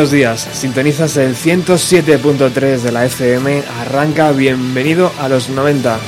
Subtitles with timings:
[0.00, 5.98] buenos días, sintonizas el 107.3 de la FM, arranca bienvenido a los 90.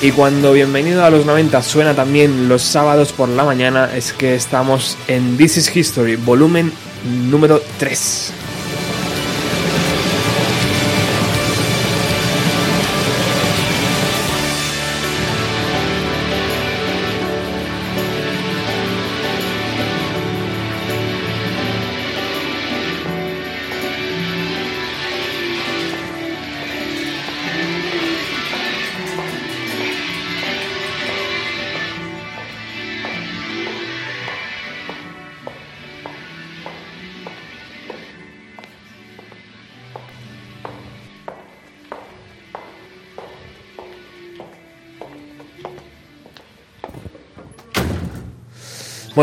[0.00, 4.34] Y cuando bienvenido a los 90 suena también los sábados por la mañana, es que
[4.34, 6.72] estamos en This is History, volumen
[7.28, 8.43] número 3.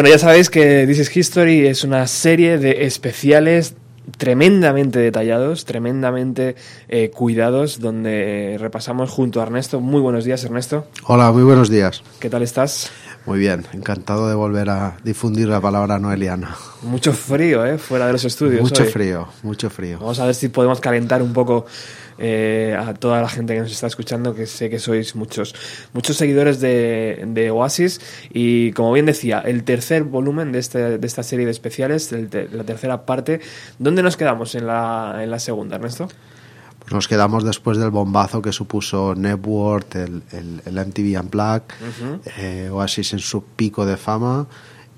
[0.01, 3.75] Bueno, ya sabéis que This is History es una serie de especiales
[4.17, 6.55] tremendamente detallados, tremendamente
[6.89, 9.79] eh, cuidados, donde repasamos junto a Ernesto.
[9.79, 10.87] Muy buenos días, Ernesto.
[11.05, 12.01] Hola, muy buenos días.
[12.19, 12.89] ¿Qué tal estás?
[13.27, 16.57] Muy bien, encantado de volver a difundir la palabra noeliana.
[16.81, 17.77] Mucho frío, ¿eh?
[17.77, 18.63] Fuera de los estudios.
[18.63, 18.89] Mucho hoy.
[18.89, 19.99] frío, mucho frío.
[19.99, 21.67] Vamos a ver si podemos calentar un poco
[22.23, 25.55] eh, a toda la gente que nos está escuchando, que sé que sois muchos,
[25.93, 27.99] muchos seguidores de, de Oasis.
[28.31, 32.29] Y como bien decía, el tercer volumen de, este, de esta serie de especiales, el
[32.51, 33.41] la tercera parte,
[33.79, 36.07] ¿dónde nos quedamos en la, en la segunda, Ernesto?
[36.79, 41.63] Pues nos quedamos después del bombazo que supuso Network, el, el, el MTV Unplugged,
[42.37, 44.47] eh, Oasis en su pico de fama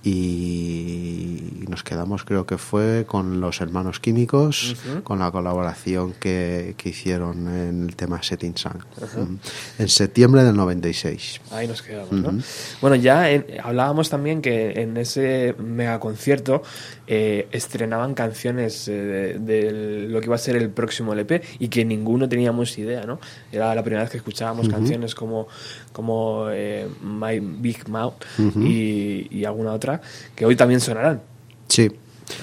[0.03, 6.89] y nos quedamos creo que fue con los hermanos químicos con la colaboración que, que
[6.89, 8.73] hicieron en el tema Setting Sun.
[9.17, 9.81] Mm.
[9.81, 12.33] en septiembre del 96 Ahí nos quedamos, ¿no?
[12.81, 16.63] Bueno, ya en- hablábamos también que en ese mega concierto
[17.05, 21.67] eh, estrenaban canciones eh, de, de lo que iba a ser el próximo LP y
[21.67, 23.19] que ninguno teníamos idea, ¿no?
[23.51, 25.47] Era la primera vez que escuchábamos canciones como,
[25.91, 28.23] como eh, My Big Mouth
[28.57, 30.01] y, y alguna otra
[30.35, 31.21] que hoy también sonarán.
[31.67, 31.91] Sí,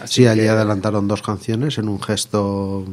[0.03, 2.85] Así sí, allí adelantaron dos canciones en un gesto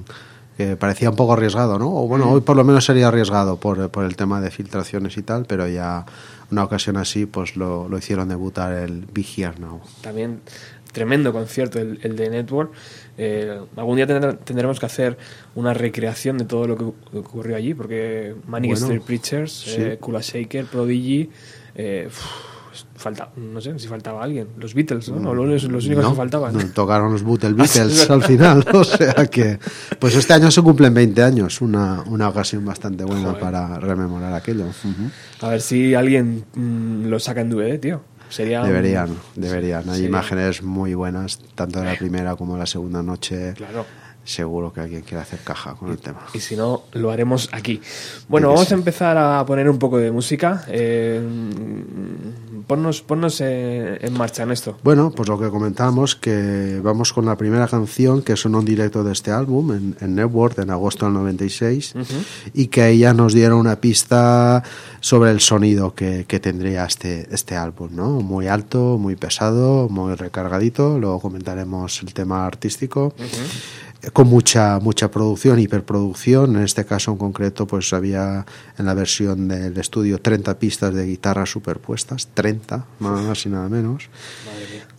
[0.56, 1.94] que parecía un poco arriesgado, ¿no?
[1.94, 5.22] O bueno, hoy por lo menos sería arriesgado por, por el tema de filtraciones y
[5.22, 6.06] tal, pero ya
[6.50, 9.81] una ocasión así pues lo, lo hicieron debutar el Big Here Now.
[10.02, 10.42] También
[10.98, 12.72] tremendo concierto el, el de Network.
[13.20, 15.16] Eh, algún día tendremos que hacer
[15.54, 16.86] una recreación de todo lo que
[17.20, 19.76] ocurrió allí, porque Manic Bueno, Street Preachers, sí.
[19.78, 21.30] eh, Kula Shaker, Prodigy,
[21.76, 22.10] eh,
[22.96, 25.20] falta, no sé si faltaba alguien, los Beatles, ¿no?
[25.20, 26.54] No, los, los únicos No, que faltaban.
[26.56, 29.60] no, tocaron los Beatles, Beatles al final, o sea que
[30.00, 33.40] pues este año se cumplen 20 años, una, una ocasión bastante buena Joder.
[33.40, 34.66] para rememorar aquello.
[34.66, 35.46] Ujú.
[35.46, 38.02] A ver si alguien mm, lo saca en DVD, tío.
[38.29, 39.83] Sería un- Deberían, deberían.
[39.89, 43.53] Hay sería- imágenes muy buenas, tanto de la primera como de la segunda noche.
[43.56, 43.85] Claro.
[44.27, 46.19] Seguro que alguien quiere hacer caja con el tema.
[46.33, 47.79] Y si no, lo haremos aquí.
[48.27, 48.74] Bueno, vamos sí.
[48.74, 50.65] a empezar a poner un poco de música.
[50.68, 51.21] Eh,
[52.68, 54.77] ponnos ponnos eh, en marcha en esto.
[54.83, 59.01] Bueno, pues lo que comentábamos, que vamos con la primera canción que sonó en directo
[59.01, 61.94] de este álbum, en, en Network, en agosto del 96,
[62.53, 64.62] y que ella nos diera una pista
[65.00, 68.09] sobre el sonido que, que tendría este, este álbum, ¿no?
[68.19, 73.13] Muy alto, muy pesado, muy recargadito, luego comentaremos el tema artístico.
[73.18, 73.24] eh,
[74.14, 76.56] Con mucha mucha producción, hiperproducción.
[76.56, 78.46] En este caso en concreto, pues había
[78.78, 83.68] en la versión del estudio 30 pistas de guitarra superpuestas, 30, nada más y nada
[83.70, 84.10] menos.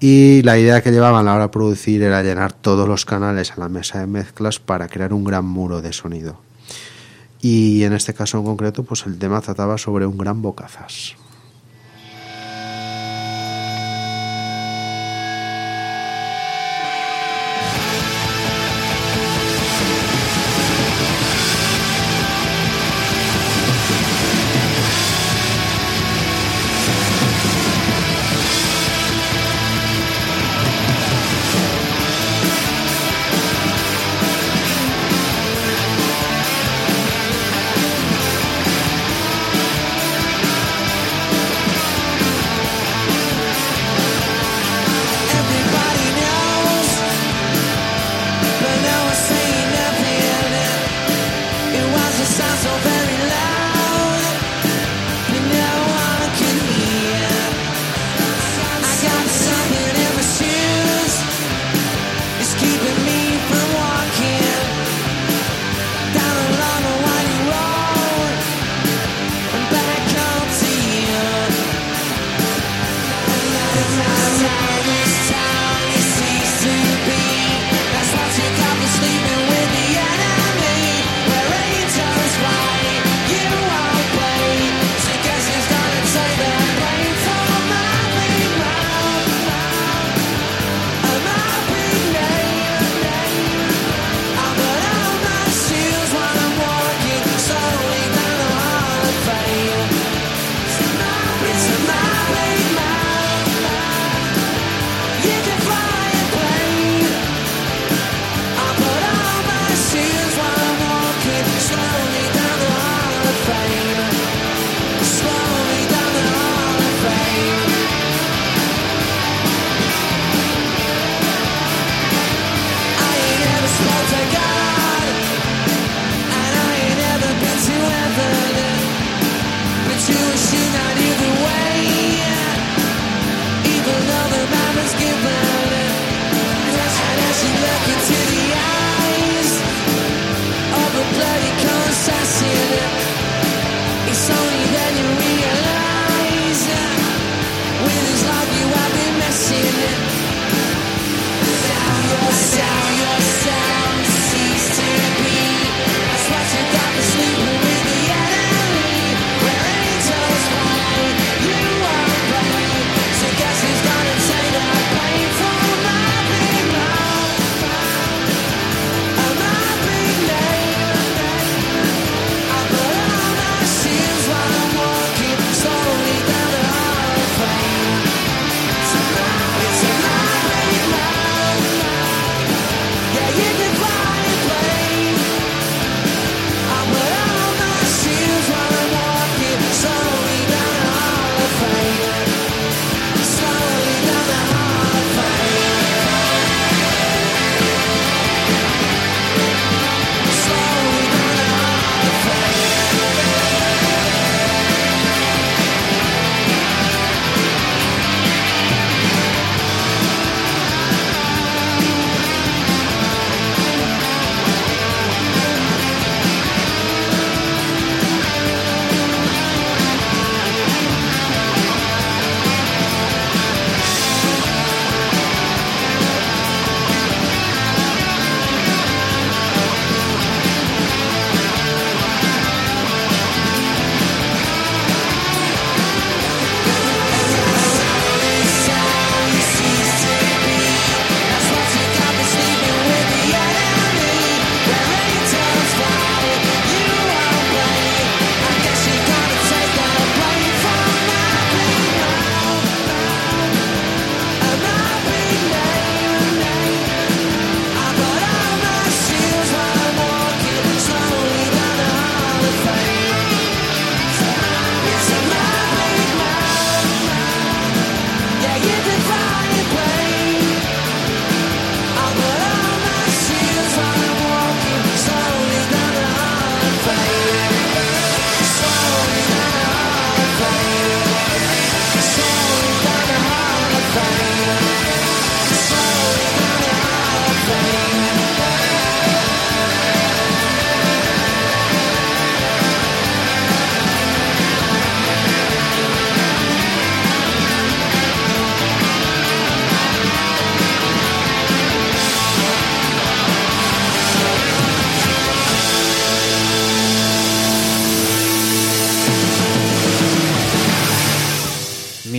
[0.00, 3.52] Y la idea que llevaban a la hora de producir era llenar todos los canales
[3.52, 6.40] a la mesa de mezclas para crear un gran muro de sonido.
[7.40, 11.14] Y en este caso en concreto, pues el tema trataba sobre un gran bocazas.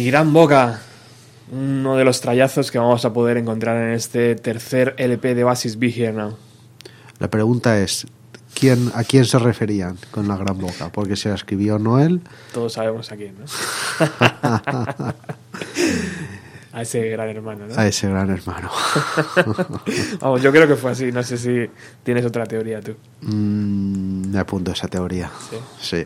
[0.10, 0.80] Gran Boca,
[1.52, 5.78] uno de los trayazos que vamos a poder encontrar en este tercer LP de Basis
[5.78, 6.36] Be Here Now.
[7.20, 8.08] La pregunta es,
[8.56, 10.92] ¿quién, ¿a quién se referían con la Gran Boca?
[10.92, 12.22] Porque se la escribió Noel.
[12.56, 13.46] Todos sabemos a quién, ¿no?
[16.72, 17.74] a ese gran hermano, ¿no?
[17.80, 18.70] A ese gran hermano.
[20.22, 21.12] Vamos, yo creo que fue así.
[21.12, 21.70] No sé si
[22.04, 22.96] tienes otra teoría tú.
[23.22, 25.32] Mm, me apunto a esa teoría.
[25.50, 25.58] Sí.
[25.82, 26.06] Sí.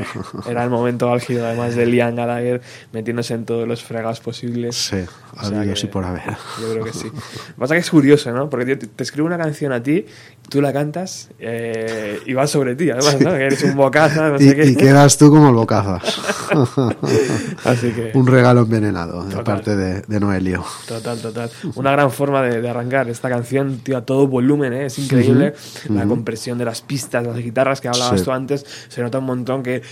[0.50, 2.60] Era el momento álgido, además de Liam Gallagher
[2.92, 4.76] metiéndose en todos los fregados posibles.
[4.76, 4.96] Sí,
[5.40, 6.36] O sea que- y por haber.
[6.60, 7.06] Yo creo que sí.
[7.06, 8.50] Lo que pasa que es curioso, ¿no?
[8.50, 10.04] Porque te, te escribe una canción a ti,
[10.50, 13.30] tú la cantas eh, y va sobre ti, además, ¿no?
[13.30, 14.66] Que eres un bocaza, no sé Y, qué.
[14.66, 16.02] y quedas tú como el bocazas.
[17.64, 19.44] Así que, Un regalo envenenado de Total.
[19.44, 20.64] parte de, de Noelio.
[20.86, 21.50] total, total.
[21.76, 24.86] Una gran forma de, de arrancar esta canción, tío, a todo volumen, ¿eh?
[24.86, 25.54] Es increíble.
[25.88, 28.24] La compresión de las pistas, las guitarras que hablabas Sí.
[28.24, 29.82] tú antes, se nota un montón que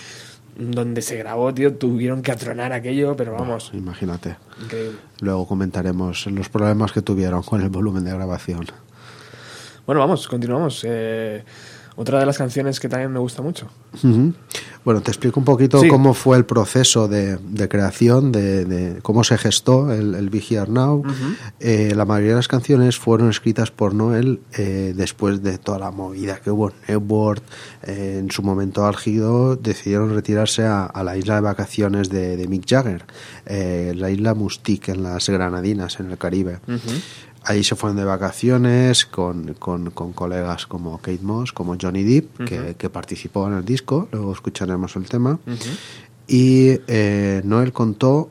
[0.58, 4.36] donde se grabó, tío, tuvieron que atronar aquello, pero vamos, Imagínate.
[4.60, 4.98] increíble.
[5.20, 8.66] Luego comentaremos los problemas que tuvieron con el volumen de grabación.
[9.88, 10.84] Bueno, vamos, continuamos.
[10.86, 11.42] Eh,
[11.96, 13.68] otra de las canciones que también me gusta mucho.
[14.84, 15.88] Bueno, te explico un poquito Sí.
[15.88, 20.38] cómo fue el proceso de, de creación, de, de cómo se gestó el, el Be
[20.48, 21.02] Here Now.
[21.58, 25.90] Eh, la mayoría de las canciones fueron escritas por Noel eh, después de toda la
[25.90, 27.42] movida que hubo en Network.
[27.82, 32.46] Eh, en su momento álgido decidieron retirarse a, a la isla de vacaciones de, de
[32.46, 33.04] Mick Jagger,
[33.46, 36.60] eh, la isla Mustique en las Granadinas, en el Caribe.
[37.48, 42.44] Ahí se fueron de vacaciones con, con- con colegas como Kate Moss, como Johnny Depp,
[42.44, 45.38] que, que participó en el disco, luego escucharemos el tema.
[46.26, 48.28] Y eh, Noel contó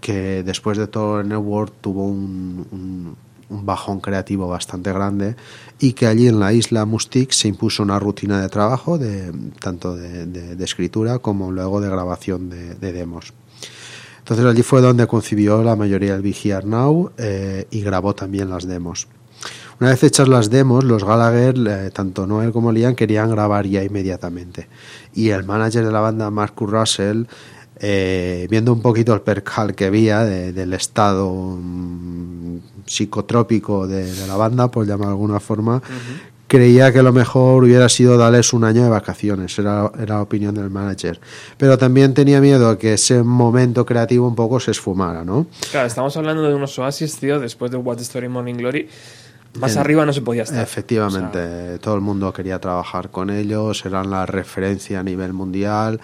[0.00, 3.16] que después de todo el Network tuvo un, un-
[3.50, 5.36] un bajón creativo bastante grande
[5.78, 9.94] y que allí en la isla Mustique se impuso una rutina de trabajo, de, tanto
[9.96, 13.32] de, de- de escritura como luego de grabación de, de demos.
[14.24, 18.66] Entonces allí fue donde concibió la mayoría del Here Now eh, y grabó también las
[18.66, 19.06] demos.
[19.80, 23.84] Una vez hechas las demos, los Gallagher, eh, tanto Noel como Liam, querían grabar ya
[23.84, 24.66] inmediatamente.
[25.12, 27.24] Y el manager de la banda, Marcus Russell,
[27.80, 34.26] eh, viendo un poquito el percal que había de- del estado mm, psicotrópico de, de
[34.26, 35.82] la banda, por llamar de alguna forma,
[36.54, 40.54] creía que lo mejor hubiera sido darles un año de vacaciones, era, era la opinión
[40.54, 41.20] del manager.
[41.56, 45.46] Pero también tenía miedo a que ese momento creativo un poco se esfumara, ¿no?
[45.70, 48.88] Claro, estamos hablando de unos oasis, tío, después de What Story Morning Glory.
[49.58, 50.60] Más En- arriba no se podía estar.
[50.62, 55.32] Efectivamente, O sea, todo el mundo quería trabajar con ellos, eran la referencia a nivel
[55.32, 56.00] mundial,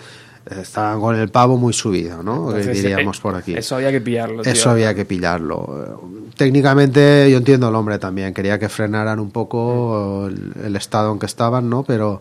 [0.51, 2.53] estaban con el pavo muy subido, ¿no?
[2.53, 3.55] Que diríamos eh, por aquí.
[3.55, 4.43] Eso había que pillarlo.
[4.43, 4.53] tío.
[4.53, 6.01] Eso había que pillarlo.
[6.37, 11.19] Técnicamente yo entiendo al hombre también, quería que frenaran un poco el, el estado en
[11.19, 11.83] que estaban, ¿no?
[11.85, 12.21] Pero,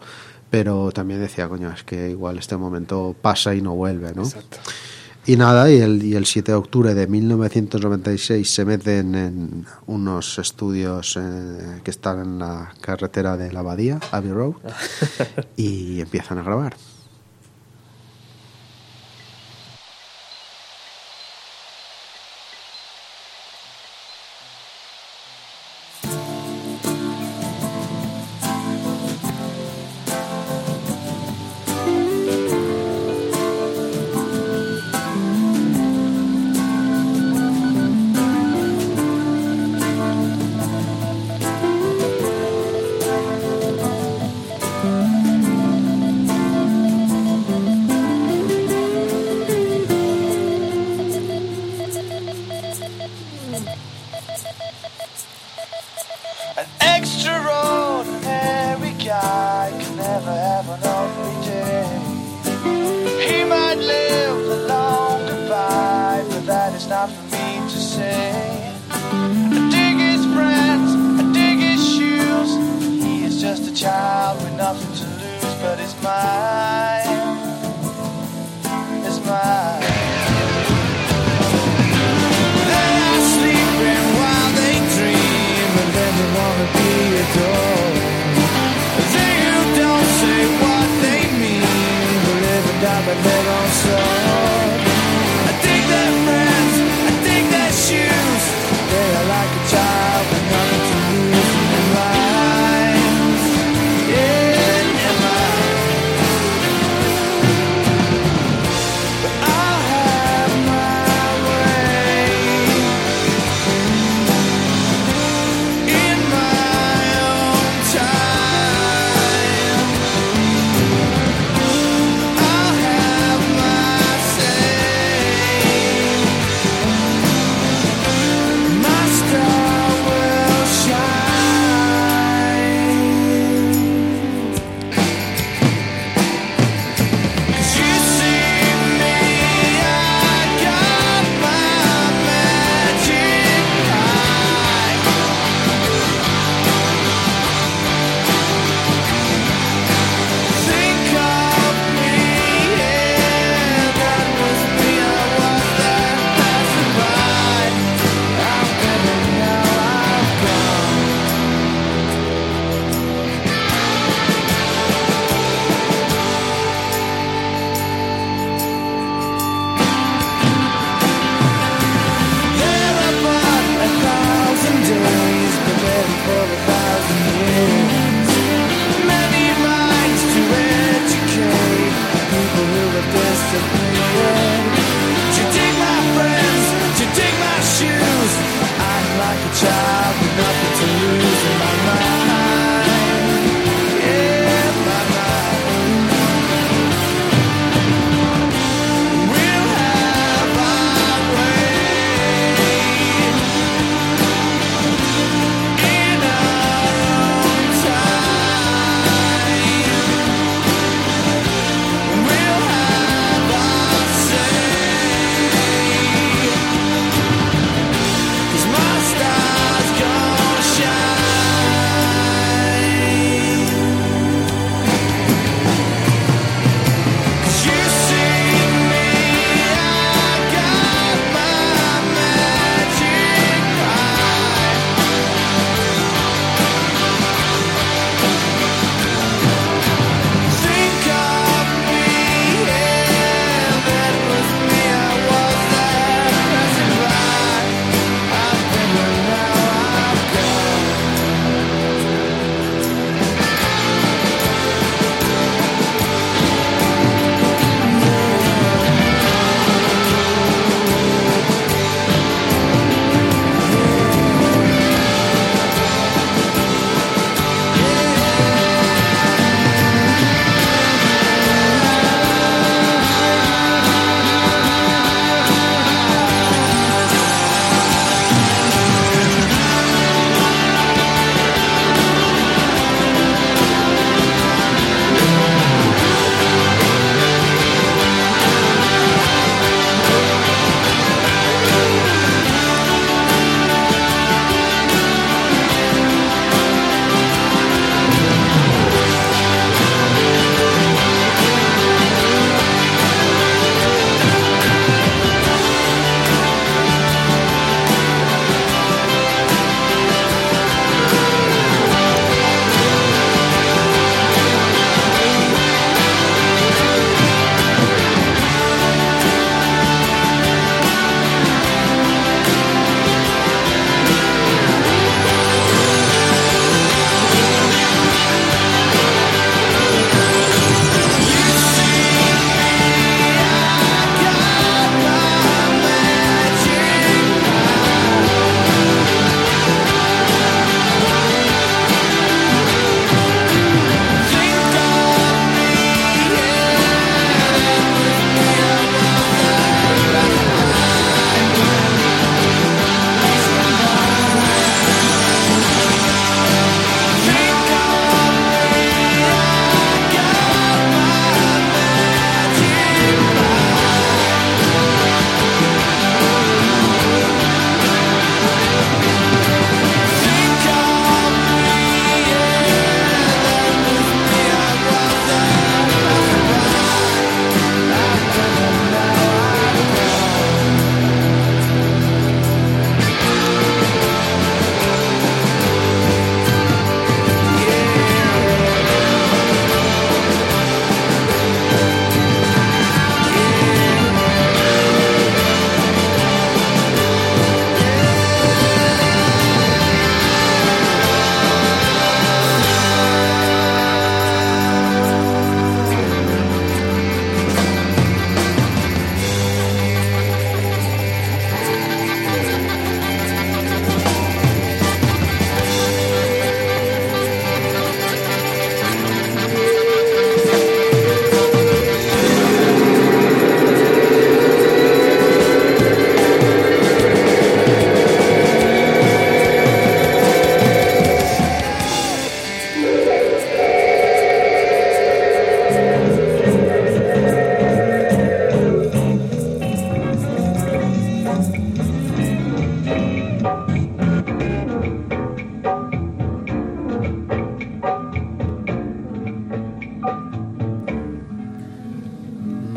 [0.50, 4.24] pero también decía, coño, es que igual este momento pasa y no vuelve, ¿no?
[4.24, 4.58] Exacto.
[5.30, 10.40] Y nada, y el, y el 7 de octubre de 1996 se meten en unos
[10.40, 14.54] estudios eh, que están en la carretera de la Abadía, Abbey Road,
[15.56, 16.76] y empiezan a grabar.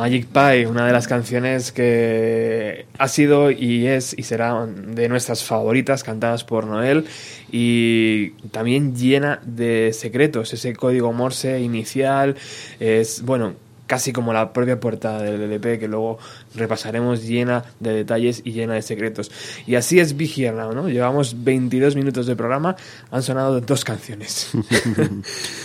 [0.03, 5.45] Magic Pie, una de las canciones que ha sido y es y será de nuestras
[5.45, 7.05] favoritas cantadas por Noel
[7.53, 10.53] y también llena de secretos.
[10.55, 12.35] Ese código Morse inicial
[12.81, 13.55] es, bueno,
[13.87, 16.19] casi como la propia portada del LP que luego
[16.57, 19.31] repasaremos llena de detalles y llena de secretos.
[19.69, 20.89] Y así es Now, ¿no?
[20.89, 22.75] Llevamos 22 minutos de programa,
[23.13, 24.51] han sonado dos canciones.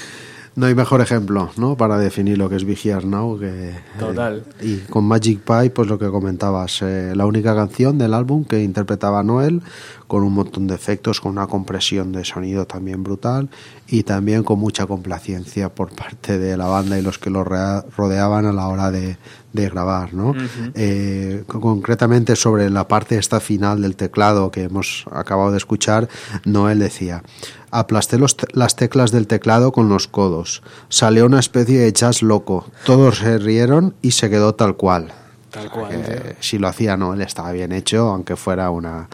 [0.57, 1.77] No hay mejor ejemplo, ¿no?
[1.77, 3.75] Para definir lo que es Vigiar Now que...
[3.99, 4.43] Total.
[4.59, 8.43] eh, y con Magic Pie, pues lo que comentabas, eh, la única canción del álbum
[8.43, 9.61] que interpretaba Noel,
[10.07, 13.49] con un montón de efectos, con una compresión de sonido también brutal
[13.87, 18.47] y también con mucha complacencia por parte de la banda y los que lo rodeaban
[18.47, 19.17] a la hora de,
[19.53, 20.33] de grabar, ¿no?
[20.73, 26.09] Eh, con- concretamente sobre la parte esta final del teclado que hemos acabado de escuchar,
[26.45, 27.21] Noel decía,
[27.71, 32.69] aplasté los las teclas del teclado con los codos, salió una especie de jazz loco,
[32.85, 35.11] todos se rieron y se quedó tal cual.
[35.51, 39.07] Tal cual, si lo hacía Noel estaba bien hecho, aunque fuera una,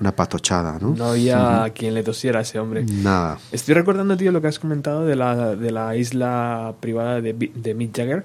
[0.00, 0.94] una patochada, ¿no?
[0.96, 2.84] No había quien le tosiera a ese hombre.
[2.84, 3.38] Nada.
[3.52, 7.74] Estoy recordando, tío, lo que has comentado de la, de la isla privada de, de
[7.74, 8.24] Mick Jagger.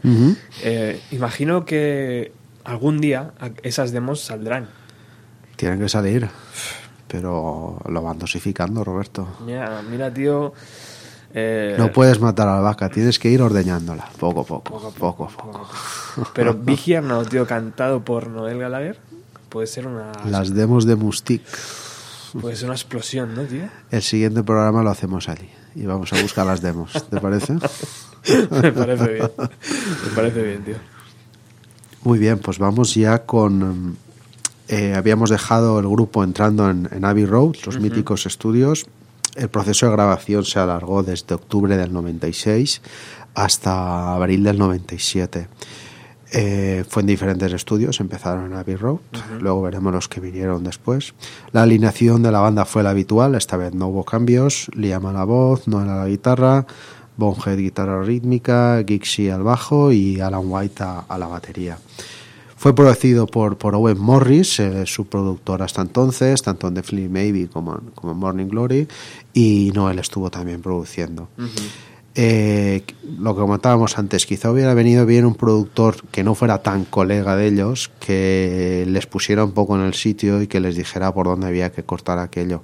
[0.64, 2.32] Eh, imagino que
[2.64, 4.70] algún día esas demos saldrán.
[5.56, 6.30] Tienen que salir,
[7.14, 9.28] pero lo van dosificando, Roberto.
[9.46, 10.52] Mira, mira tío.
[11.32, 15.26] eh, No puedes matar a la vaca, tienes que ir ordeñándola, poco a poco, poco
[15.26, 15.70] a poco.
[16.34, 18.98] Pero Big Here Now, tío, cantado por Noel Gallagher,
[19.50, 21.44] puede ser una, Las demos de Mustic.
[22.42, 23.66] puede ser una explosión, ¿no, tío?
[23.92, 27.54] El siguiente programa lo hacemos allí y vamos a buscar las demos, ¿te parece?
[28.50, 29.32] Me parece bien.
[29.38, 30.76] Me parece bien, tío.
[32.06, 33.98] Muy bien, pues vamos ya con...
[34.74, 38.88] eh, habíamos dejado el grupo entrando en, en Abbey Road, los míticos estudios.
[39.36, 42.82] El proceso de grabación se alargó desde octubre del 96
[43.36, 45.48] hasta abril del 97.
[46.32, 48.98] Eh, fue en diferentes estudios, empezaron en Abbey Road,
[49.40, 51.14] luego veremos los que vinieron después.
[51.52, 55.14] La alineación de la banda fue la habitual, esta vez no hubo cambios, Liam a
[55.14, 56.66] la voz, Noel a la guitarra,
[57.16, 61.78] Bonhead guitarra rítmica, Gixie al bajo y Alan White a, a la batería.
[62.64, 67.10] Fue producido por, por Owen Morris, eh, su productor hasta entonces, tanto en The Flea
[67.10, 68.88] Maybe como en, como en Morning Glory,
[69.34, 71.28] y Noel estuvo también produciendo.
[72.16, 72.84] Eh,
[73.20, 77.36] lo que comentábamos antes, quizá hubiera venido bien un productor que no fuera tan colega
[77.36, 81.26] de ellos, que les pusiera un poco en el sitio y que les dijera por
[81.26, 82.64] dónde había que cortar aquello.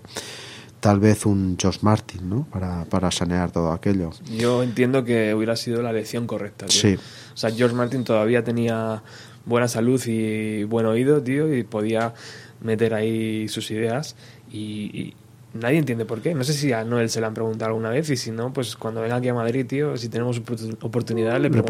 [0.80, 2.48] Tal vez un Josh Martin, ¿no?
[2.50, 4.12] Para, para sanear todo aquello.
[4.34, 6.80] Yo entiendo que hubiera sido la elección correcta, tío.
[6.80, 6.96] Sí.
[7.34, 9.04] O sea, George Martin todavía tenía
[9.50, 12.14] buena salud y buen oído, tío, y podía
[12.62, 14.16] meter ahí sus ideas
[14.52, 15.14] y, y
[15.54, 16.34] nadie entiende por qué.
[16.36, 18.76] No sé si a Noel se le han preguntado alguna vez y si no, pues
[18.76, 21.68] cuando venga aquí a Madrid, tío, si tenemos oportu- oportunidad le Le preguntamos.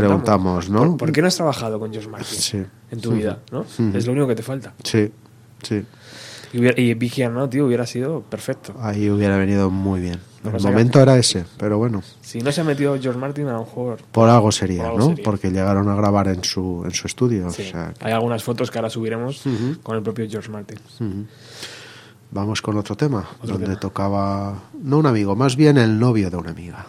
[0.65, 0.79] preguntamos, ¿no?
[0.81, 2.63] ¿Por, por qué no has trabajado con George Martin Sí.
[2.91, 3.65] en tu vida, no?
[3.95, 4.73] Es lo único que te falta.
[4.83, 5.11] Sí,
[5.63, 5.83] sí.
[6.53, 7.65] Y, hubiera- y Here, ¿no, tío?
[7.65, 8.73] Hubiera sido perfecto.
[8.81, 10.19] Ahí hubiera venido muy bien.
[10.43, 13.59] El momento era ese, pero bueno, Si no se ha metido George Martin, a lo
[13.59, 13.97] mejor...
[14.12, 15.07] por algo sería, Por algo ¿no?
[15.09, 15.23] sería.
[15.25, 17.49] Porque llegaron a grabar en su, en su estudio.
[17.49, 17.63] Sí.
[17.63, 19.43] O sea, que- Hay algunas fotos que ahora subiremos
[19.83, 20.79] con el propio George Martin.
[22.31, 23.79] Vamos con otro tema, Otro donde tema.
[23.79, 26.85] tocaba, no un amigo, más bien el novio de una amiga.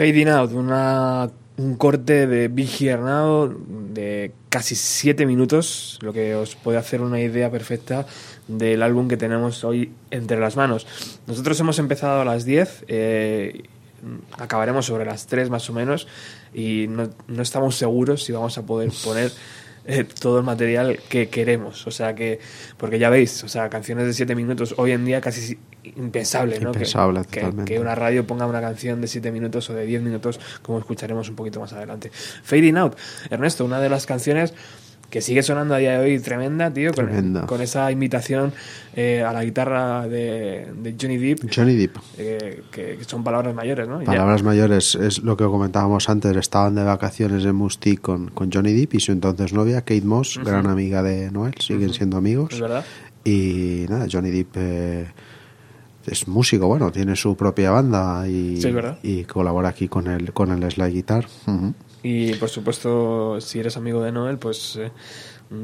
[0.00, 6.34] Fading Out, una, un corte de Big Here Now de casi 7 minutos, lo que
[6.34, 8.06] os puede hacer una idea perfecta
[8.48, 10.86] del álbum que tenemos hoy entre las manos.
[11.26, 13.64] Nosotros hemos empezado a las 10, eh,
[14.38, 16.08] acabaremos sobre las 3 más o menos
[16.54, 19.30] y no, no estamos seguros si vamos a poder poner
[19.90, 21.86] eh, todo el material que queremos.
[21.86, 22.38] O sea que,
[22.76, 26.72] porque ya veis, o sea, canciones de 7 minutos hoy en día casi impensable, ¿no?
[26.72, 27.72] Que- Impensable, que, totalmente.
[27.74, 31.28] que una radio ponga una canción de 7 minutos o de 10 minutos, como escucharemos
[31.28, 32.10] un poquito más adelante.
[32.42, 32.96] Fading Out,
[33.30, 34.54] Ernesto, una de las canciones
[35.10, 37.44] que sigue sonando a día de hoy tremenda, tío, con, Tremenda.
[37.46, 38.52] con esa imitación
[38.94, 41.96] eh, a la guitarra de, de Johnny Depp, Johnny Depp.
[42.16, 44.00] eh, que, que son palabras mayores, ¿no?
[44.00, 48.50] Ya- Palabras mayores, es lo que comentábamos antes, estaban de vacaciones en Mustique con, con
[48.52, 52.52] Johnny Depp y su entonces novia, Kate Moss, gran amiga de Noel, siguen siendo amigos.
[52.54, 52.84] Es verdad.
[53.24, 55.06] Y nada, Johnny Depp eh,
[56.06, 60.70] es músico, bueno, tiene su propia banda y, Sí, colabora aquí con el, con el
[60.70, 61.26] slide guitar.
[61.46, 61.74] Ujú.
[62.02, 64.90] Y por supuesto, si eres amigo de Noel, pues eh,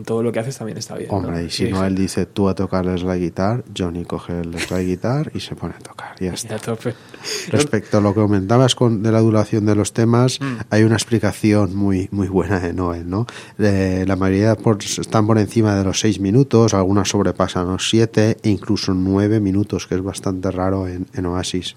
[0.04, 1.08] todo lo que haces también está bien.
[1.10, 1.16] ¿no?
[1.16, 1.72] Hombre, y si Sí.
[1.72, 5.54] Noel dice tú a tocar el slide guitar, Johnny coge el slide guitar y se
[5.54, 6.14] pone a tocar.
[6.20, 6.56] Ya Y está.
[6.56, 6.94] a tope.
[7.50, 10.56] Respecto a lo que comentabas con, de la duración de los temas, Mm.
[10.70, 13.26] hay una explicación muy, muy buena de Noel, ¿no?
[13.58, 18.36] Eh, la mayoría por- están por encima de los seis minutos, algunas sobrepasan los siete
[18.42, 21.74] e incluso nueve minutos, que es bastante raro en, en Oasis.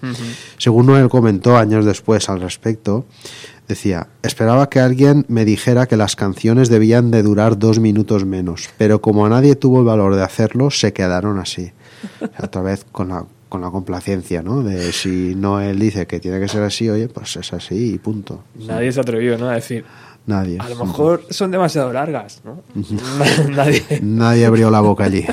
[0.58, 3.06] Según Noel comentó años después al respecto,
[3.68, 8.68] decía, esperaba que alguien me dijera que las canciones debían de durar dos minutos menos,
[8.78, 11.72] pero como nadie tuvo el valor de hacerlo, se quedaron así.
[12.42, 14.62] Otra vez con la, con la complacencia, ¿no?
[14.62, 18.44] De si Noel dice que tiene que ser así, oye, pues es así y punto.
[18.54, 19.50] Nadie se atrevió, ¿no?
[19.50, 19.84] A decir,
[20.26, 20.58] Nadie.
[20.60, 22.62] a lo mejor son demasiado largas, ¿no?
[23.50, 23.82] Nadie.
[24.02, 25.24] Nadie abrió la boca allí.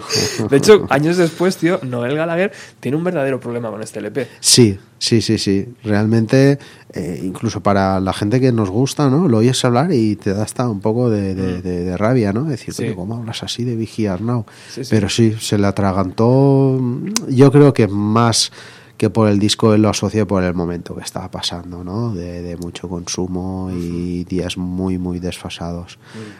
[0.50, 4.28] De hecho, años después, tío, Noel Gallagher tiene un verdadero problema con este LP.
[4.40, 5.66] Sí, sí, sí, sí.
[5.84, 6.58] Realmente,
[6.92, 9.28] eh, incluso para la gente que nos gusta, ¿no?
[9.28, 12.44] Lo oyes hablar y te da hasta un poco de, de- de- de rabia, ¿no?
[12.44, 12.76] Decir, Mm.
[12.76, 12.82] Sí.
[12.84, 13.76] "Coño, ¿cómo hablas así de?
[13.76, 14.90] Sí, sí.
[14.90, 16.80] Pero sí, se le atragantó.
[17.28, 18.50] Yo creo que más
[18.96, 22.14] que por el disco él lo asocia por el momento que estaba pasando, ¿no?
[22.14, 25.98] De, de mucho consumo y días muy, muy desfasados.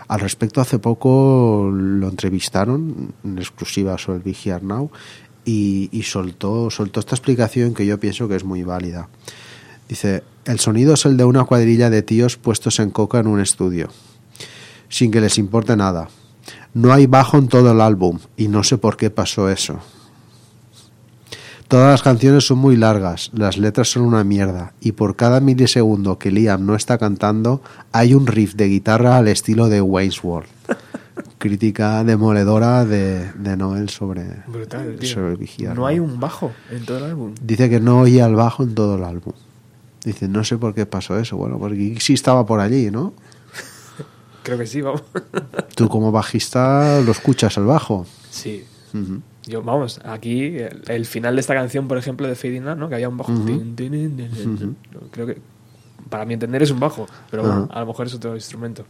[0.08, 4.90] Al respecto, hace poco lo entrevistaron en exclusiva sobre el Vicky Arnau
[5.44, 9.08] y, y soltó, soltó esta explicación que yo pienso que es muy válida.
[9.88, 13.40] Dice, el sonido es el de una cuadrilla de tíos puestos en coca en un
[13.40, 13.88] estudio,
[14.88, 16.08] sin que les importe nada.
[16.72, 19.78] No hay bajo en todo el álbum y no sé por qué pasó eso.
[21.68, 26.16] Todas las canciones son muy largas, las letras son una mierda y por cada milisegundo
[26.16, 27.60] que Liam no está cantando
[27.90, 30.48] hay un riff de guitarra al estilo de Wayne's World.
[31.38, 35.08] Crítica demoledora de, de Noel sobre, Brutal, tío.
[35.08, 37.34] sobre el Vigía No hay un bajo en todo el álbum.
[37.42, 39.32] Dice que no oía el bajo en todo el álbum.
[40.04, 41.36] Dice, no sé por qué pasó eso.
[41.36, 43.12] Bueno, porque sí estaba por allí, ¿no?
[44.44, 45.02] Creo que sí, vamos.
[45.74, 48.06] Tú como bajista lo escuchas el bajo.
[48.30, 48.64] Sí.
[49.46, 52.88] Yo, vamos, aquí el, el final de esta canción, por ejemplo, de Fading Out, ¿no?
[52.88, 53.32] Que había un bajo.
[55.10, 55.38] Creo que,
[56.08, 58.84] para mi entender, es un bajo, pero bueno, a lo mejor es otro instrumento.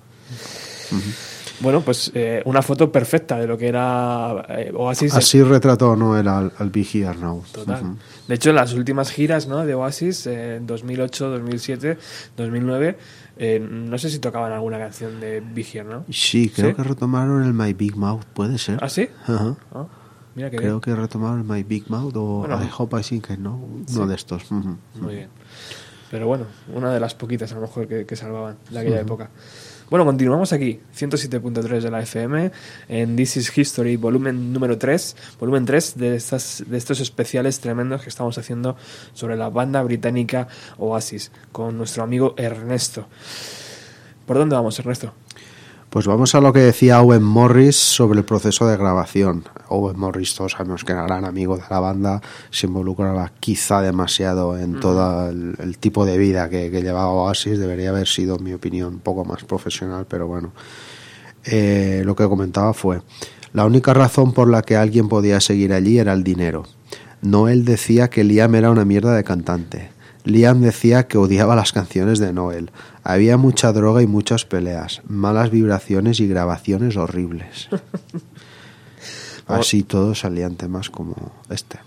[1.60, 5.14] Bueno, pues eh, una foto perfecta de lo que era eh, Oasis.
[5.14, 7.42] Así retrató Noel al, al Viggy Arnau.
[7.50, 7.82] Total.
[7.82, 7.96] Ujú.
[8.28, 9.64] De hecho, las últimas giras ¿no?
[9.64, 11.98] de Oasis, eh, en 2008, 2007,
[12.36, 12.98] 2009,
[13.38, 16.04] eh, no sé si tocaban alguna canción de Big Here, ¿no?
[16.10, 16.76] Sí, creo ¿Sí?
[16.76, 18.78] que retomaron el My Big Mouth, puede ser.
[18.82, 19.08] ¿Ah, sí?
[19.22, 19.56] Ajá.
[19.72, 19.86] Ah,
[20.36, 22.62] mira que Creo que retomaron My Big Mouth o Bueno.
[22.62, 24.50] I Hope I Think que no, uno de estos.
[24.52, 25.28] Muy bien.
[26.10, 29.30] Pero bueno, una de las poquitas a lo mejor que, que salvaban de aquella época.
[29.88, 32.50] Bueno, continuamos aquí, 107.3 de la FM,
[32.88, 38.02] en This is History, volumen número 3, volumen 3 de, estas, de estos especiales tremendos
[38.02, 38.76] que estamos haciendo
[39.14, 43.06] sobre la banda británica Oasis, con nuestro amigo Ernesto.
[44.26, 45.12] ¿Por dónde vamos, Ernesto?
[45.96, 49.44] Pues vamos a lo que decía Owen Morris sobre el proceso de grabación.
[49.68, 52.20] Owen Morris, todos sabemos que era gran amigo de la banda,
[52.50, 57.58] se involucraba quizá demasiado en todo el, el tipo de vida que, que llevaba Oasis.
[57.58, 60.52] Debería haber sido, en mi opinión, un poco más profesional, pero bueno.
[61.44, 63.00] Eh, lo que comentaba fue,
[63.54, 66.64] la única razón por la que alguien podía seguir allí era el dinero.
[67.22, 69.96] Noel decía que Liam era una mierda de cantante.
[70.24, 72.70] Liam decía que odiaba las canciones de Noel.
[73.08, 77.68] Había mucha droga y muchas peleas, malas vibraciones y grabaciones horribles.
[79.46, 81.14] Así todos salían temas como
[81.48, 81.78] este.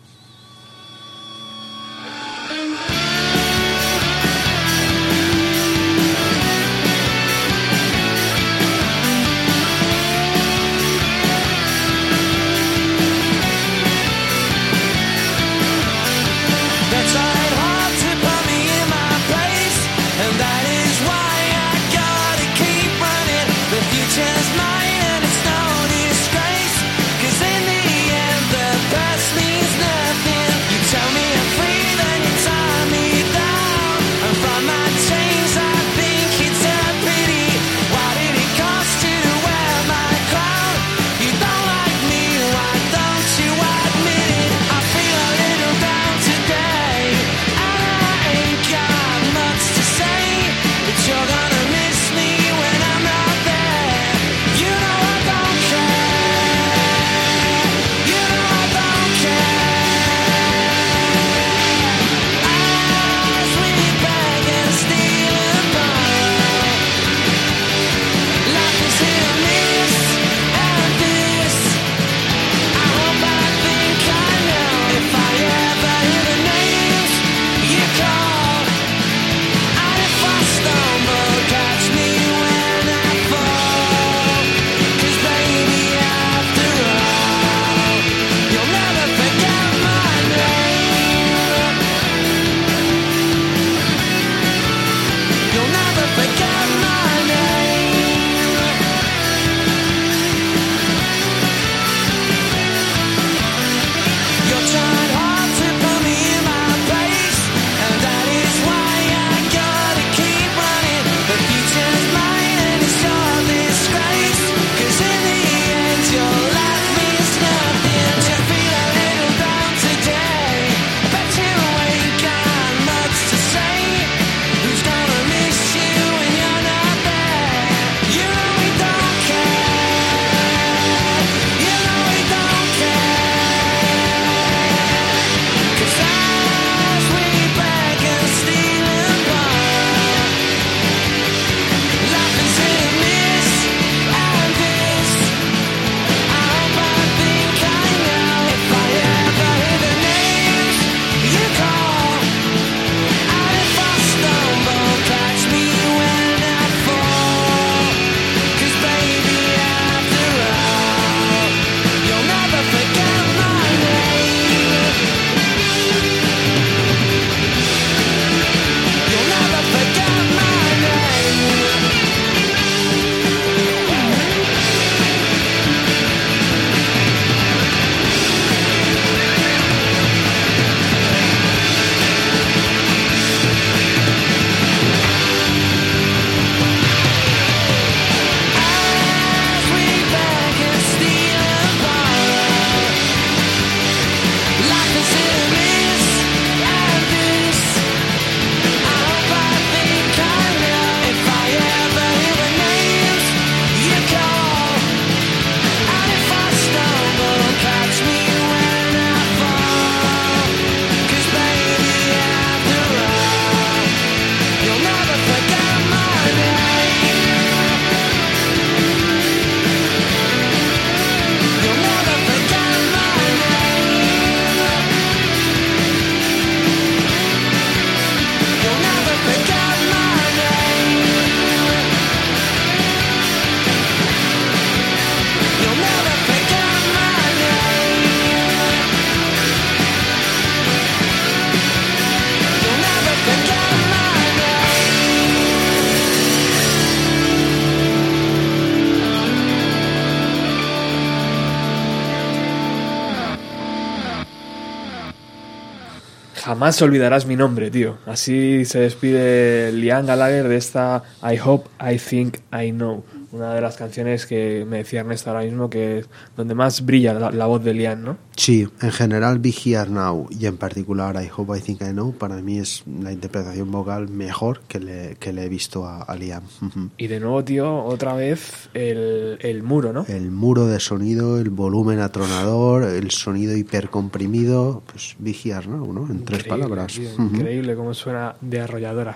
[256.69, 257.97] Olvidarás mi nombre, tío.
[258.05, 263.03] Así se despide Liam Gallagher de esta I Hope, I Think, I Know.
[263.49, 267.15] Una de las canciones que me decía Ernesto ahora mismo que es donde más brilla
[267.15, 268.17] la, la voz de Liam, ¿no?
[268.35, 272.11] Sí, en general Be Here Now y en particular I Hope I Think I Know
[272.13, 276.15] para mí es la interpretación vocal mejor que le, que le he visto a, a
[276.15, 276.43] Liam.
[276.61, 276.89] Ujú.
[276.95, 280.05] Y de nuevo, tío, otra vez el, el muro, ¿no?
[280.07, 286.01] El muro de sonido, el volumen atronador, el sonido hipercomprimido, pues Be Here Now, ¿no?
[286.01, 286.93] En tres Increíble, palabras.
[286.93, 289.15] tío, increíble cómo suena de arrolladora.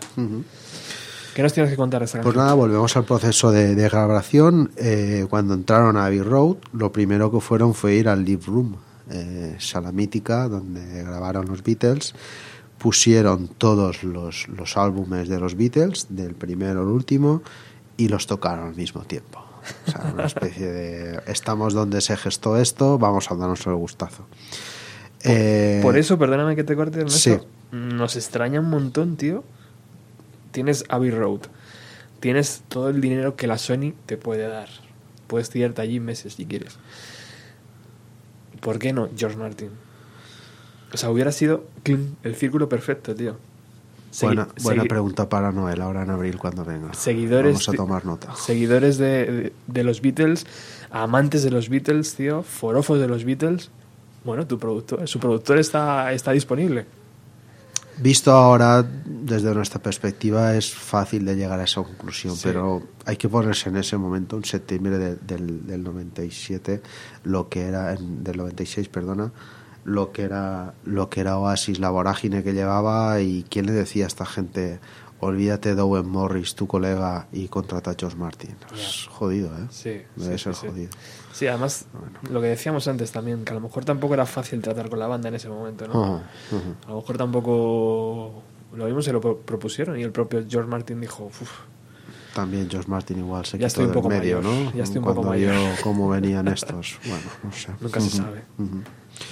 [1.35, 2.43] ¿Qué nos tienes que contar de esta Pues canción?
[2.45, 4.71] nada, volvemos al proceso de, de grabación.
[4.77, 8.75] Eh, cuando entraron a Abbey Road, lo primero que fueron fue ir al Live Room,
[9.09, 12.13] eh, sala mítica donde grabaron los Beatles.
[12.77, 17.41] Pusieron todos los, los álbumes de los Beatles, del primero al último,
[17.97, 19.39] y los tocaron al mismo tiempo.
[19.87, 24.25] O sea, una especie de estamos donde se gestó esto, vamos a darnos el gustazo.
[25.23, 27.17] Eh, Por eso, perdóname que te corte, Ernesto.
[27.19, 27.37] sí.
[27.71, 29.43] Nos extraña un montón, tío.
[30.53, 31.41] Tienes Abbey Road.
[32.21, 34.69] Tienes todo el dinero que la Sony te puede dar.
[35.27, 36.77] Puedes tirarte allí meses si quieres.
[38.61, 39.69] ¿Por qué no George Martin?
[40.93, 41.65] O sea, hubiera sido
[42.23, 43.35] el círculo perfecto, tío.
[44.11, 46.93] Segui- buena pregunta para Noel ahora en abril cuando venga.
[46.93, 48.35] Seguidores, Vamos a tomar nota.
[48.35, 50.45] seguidores de, de- de los Beatles,
[50.91, 53.71] amantes de los Beatles, tío, forofos de los Beatles.
[54.23, 56.85] Bueno, tu productor, su productor está, está disponible.
[57.97, 62.41] Visto ahora desde nuestra perspectiva es fácil de llegar a esa conclusión, Sí.
[62.43, 66.81] pero hay que ponerse en ese momento, en septiembre de- del, del 97,
[67.23, 69.31] lo que era en- del 96, perdona,
[69.85, 74.05] lo que era lo que era Oasis, la vorágine que llevaba y quién le decía
[74.05, 74.79] a esta gente
[75.19, 78.55] olvídate de Owen Morris, tu colega y contrata a Martin.
[78.73, 79.67] Es jodido, ¿eh?
[79.69, 80.67] Sí, Debe sí, ser sí.
[80.67, 80.91] jodido.
[80.91, 80.97] Sí,
[81.41, 81.85] además,
[82.29, 85.07] lo que decíamos antes también, que a lo mejor tampoco era fácil tratar con la
[85.07, 85.93] banda en ese momento, ¿no?
[86.01, 86.75] Ujú, ujú.
[86.85, 88.43] A lo mejor tampoco
[88.75, 91.49] lo mismo se lo pro- propusieron y el propio George Martin dijo, "Uf,
[92.33, 94.73] También George Martin igual se Ya quitó del poco medio, mayor, ¿no?
[94.73, 95.53] ya estoy un poco Cuando mayor.
[95.53, 96.97] vio cómo venían estos.
[97.05, 97.67] Bueno, no sé.
[97.79, 98.43] nunca se Ujú, sabe.
[98.57, 98.81] ujú.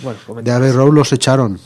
[0.04, 0.56] Bueno, De comenta.
[0.56, 1.60] Abbey Road los echaron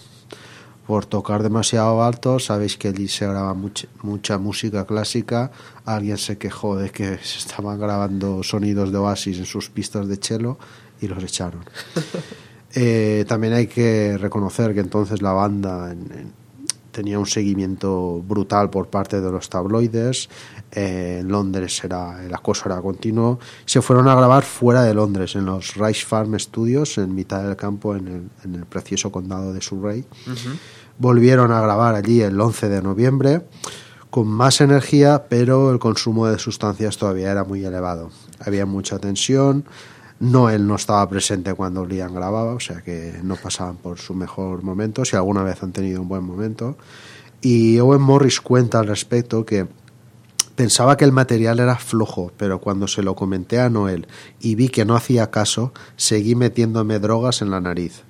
[0.88, 2.40] por tocar demasiado alto.
[2.40, 5.52] Sabéis que allí se graba mucha, mucha música clásica.
[5.86, 10.18] Alguien se quejó de que se estaban grabando sonidos de Oasis en sus pistas de
[10.18, 10.58] cello
[11.02, 11.62] y los echaron.
[12.78, 16.34] Eh, también hay que reconocer que entonces la banda en- en-
[16.96, 20.30] tenía un seguimiento brutal por parte de los tabloides.
[20.72, 23.38] Eh, en Londres era, el acoso era continuo.
[23.66, 27.58] Se fueron a grabar fuera de Londres, en los Rice Farm Studios, en mitad del
[27.58, 30.06] campo, en el, en el precioso condado de Surrey.
[30.98, 33.42] Volvieron a grabar allí el 11 de noviembre
[34.10, 38.12] con más energía, pero el consumo de sustancias todavía era muy elevado.
[38.40, 39.66] Había mucha tensión.
[40.20, 44.64] Noel no estaba presente cuando Liam grababa, o sea que no pasaban por su mejor
[44.64, 46.78] momento, si alguna vez han tenido un buen momento.
[47.42, 49.68] Y Owen Morris cuenta al respecto que
[50.56, 54.08] pensaba que el material era flojo, pero cuando se lo comenté a Noel
[54.40, 58.04] y vi que no hacía caso, seguí metiéndome drogas en la nariz.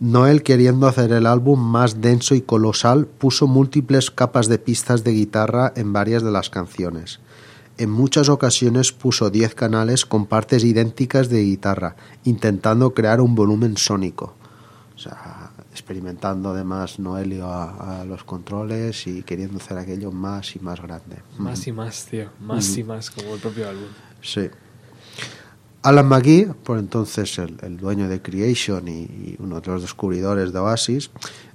[0.00, 5.12] Noel, queriendo hacer el álbum más denso y colosal, puso múltiples capas de pistas de
[5.12, 7.20] guitarra en varias de las canciones.
[7.76, 13.76] En muchas ocasiones puso 10 canales con partes idénticas de guitarra, intentando crear un volumen
[13.76, 14.34] sónico.
[14.94, 20.60] O sea, experimentando además Noelio a, a los controles y queriendo hacer aquello más y
[20.60, 21.16] más grande.
[21.36, 22.30] Más y más, tío.
[22.40, 23.88] Más y más, como el propio álbum.
[24.22, 24.48] Sí.
[25.82, 30.52] Alan McGee, por entonces el, el dueño de Creation y, y uno de los descubridores
[30.52, 31.10] de Oasis,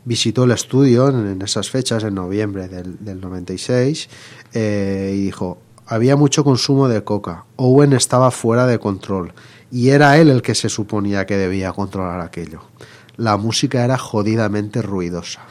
[0.05, 4.07] visitó el estudio en, en esas fechas, en noviembre del, del 96,
[4.53, 5.59] eh, y dijo,
[5.89, 9.33] había mucho consumo de coca, Owen estaba fuera de control,
[9.71, 12.61] y era él el que se suponía que debía controlar aquello.
[13.17, 15.41] La música era jodidamente ruidosa.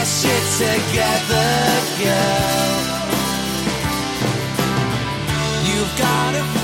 [0.00, 1.50] Your shit together,
[2.00, 2.80] girl.
[5.66, 6.59] You've got a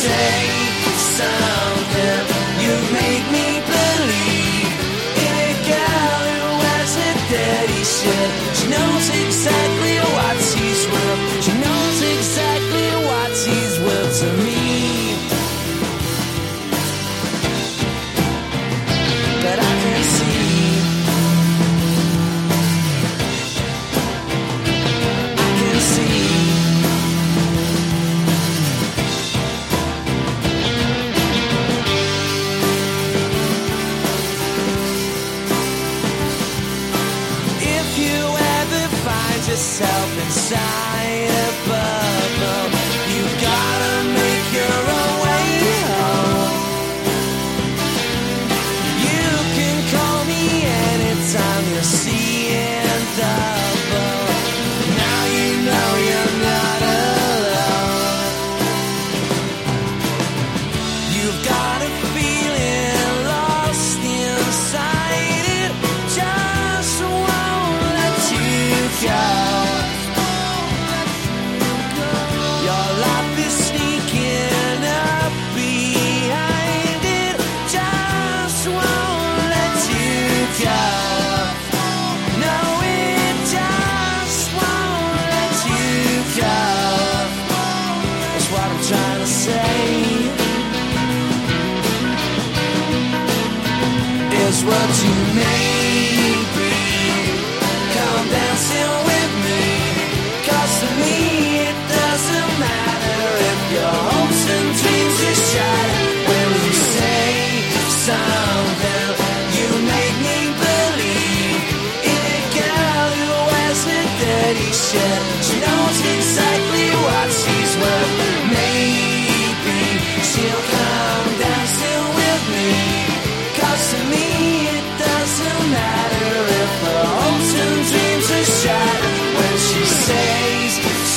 [0.00, 0.39] say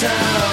[0.04, 0.53] town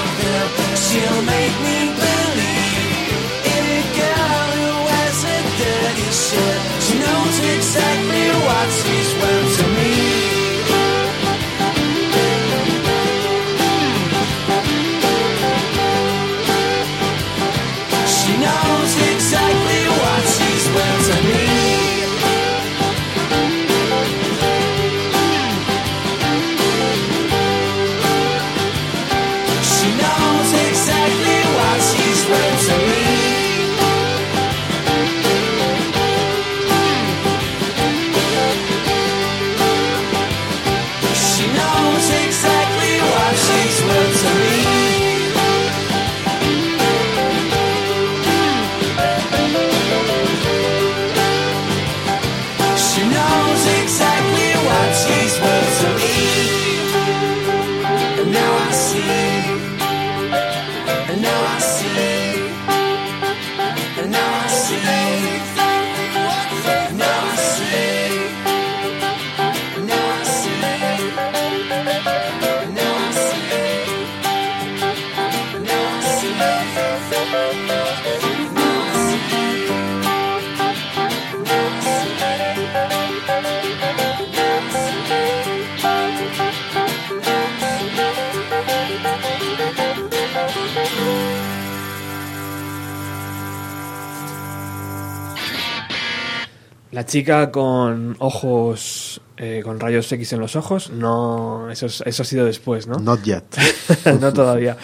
[97.00, 102.22] La chica con ojos, eh, con rayos X en los ojos, no, eso, es, eso
[102.22, 102.98] ha sido después, ¿no?
[102.98, 103.56] Not yet.
[104.20, 104.76] no todavía.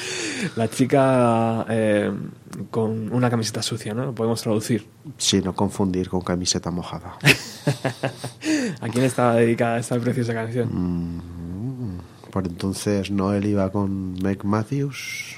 [0.57, 2.11] La chica eh,
[2.71, 4.07] con una camiseta sucia, ¿no?
[4.07, 4.87] Lo podemos traducir.
[5.19, 7.19] Sí, no confundir con camiseta mojada.
[8.81, 10.71] ¿A quién estaba dedicada esta preciosa canción?
[10.73, 11.99] Mm,
[12.31, 15.37] por entonces Noel iba con Meg Matthews.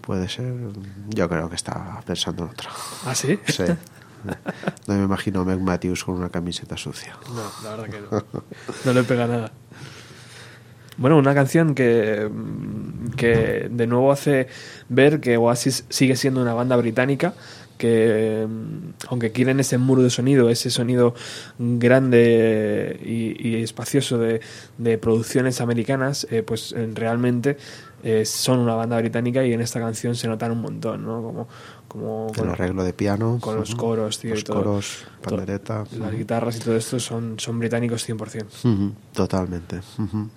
[0.00, 0.54] Puede ser.
[1.10, 2.68] Yo creo que estaba pensando en otra.
[3.06, 3.38] ¿Ah, sí?
[3.46, 3.62] Sí.
[4.86, 7.16] No me imagino a Meg Matthews con una camiseta sucia.
[7.28, 8.42] No, la verdad que no.
[8.84, 9.52] No le pega nada.
[10.96, 12.28] Bueno, una canción que,
[13.16, 14.48] que de nuevo hace
[14.88, 17.34] ver que Oasis sigue siendo una banda británica,
[17.78, 18.46] que
[19.08, 21.14] aunque quieren ese muro de sonido, ese sonido
[21.58, 24.40] grande y, espacioso de,
[24.76, 27.56] de, producciones americanas, eh, pues eh, realmente
[28.02, 31.48] eh, son una banda británica y en esta canción se notan un montón, ¿no?
[31.88, 33.38] Como El arreglo de piano.
[33.40, 34.56] con los ujú, coros, tío, y Los todo.
[34.58, 35.84] coros, pandereta.
[35.98, 36.18] Las ujú.
[36.18, 38.46] guitarras y todo esto son, son británicos 100%.
[38.64, 39.80] Ujú, Totalmente.
[39.98, 40.28] ujú.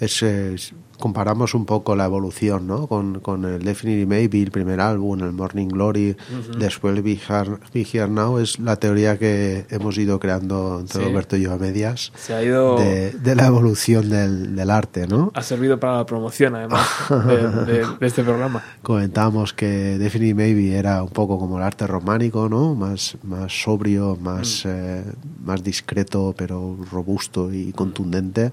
[0.00, 2.86] Es, es- comparamos un poco la evolución ¿no?
[2.86, 6.16] con, con el Definitely Maybe, el primer álbum, el Morning Glory,
[6.58, 11.02] después el Be Here, Be Here Now, es la teoría que hemos ido creando entre
[11.02, 11.08] Sí.
[11.08, 12.78] Roberto y yo a medias Se ha ido...
[12.78, 15.06] de, de la evolución del, del arte.
[15.06, 15.30] ¿no?
[15.34, 18.62] Ha servido para la promoción, además, de, de- de este programa.
[18.82, 22.74] Comentábamos que Definitely Maybe era un poco como el arte románico, ¿no?
[22.74, 25.04] Más, más sobrio, más, eh,
[25.44, 28.52] más discreto, pero robusto y contundente.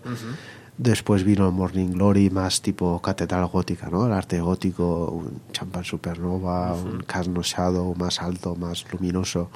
[0.78, 4.08] Después vino Morning Glory, más tipo catedral gótica, ¿no?
[4.08, 9.50] El arte gótico, un champán supernova, un Casno Shadow más alto, más luminoso.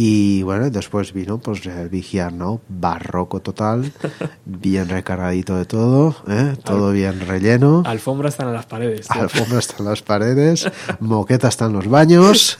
[0.00, 3.90] Y bueno, después vino pues el Big Here Now, barroco total,
[4.44, 6.54] bien recargadito de todo, ¿eh?
[6.62, 7.82] todo bien relleno.
[7.84, 9.08] Alfombra están en las paredes.
[9.08, 9.22] tío.
[9.22, 10.70] Alfombra están las paredes,
[11.00, 12.58] moqueta están los baños,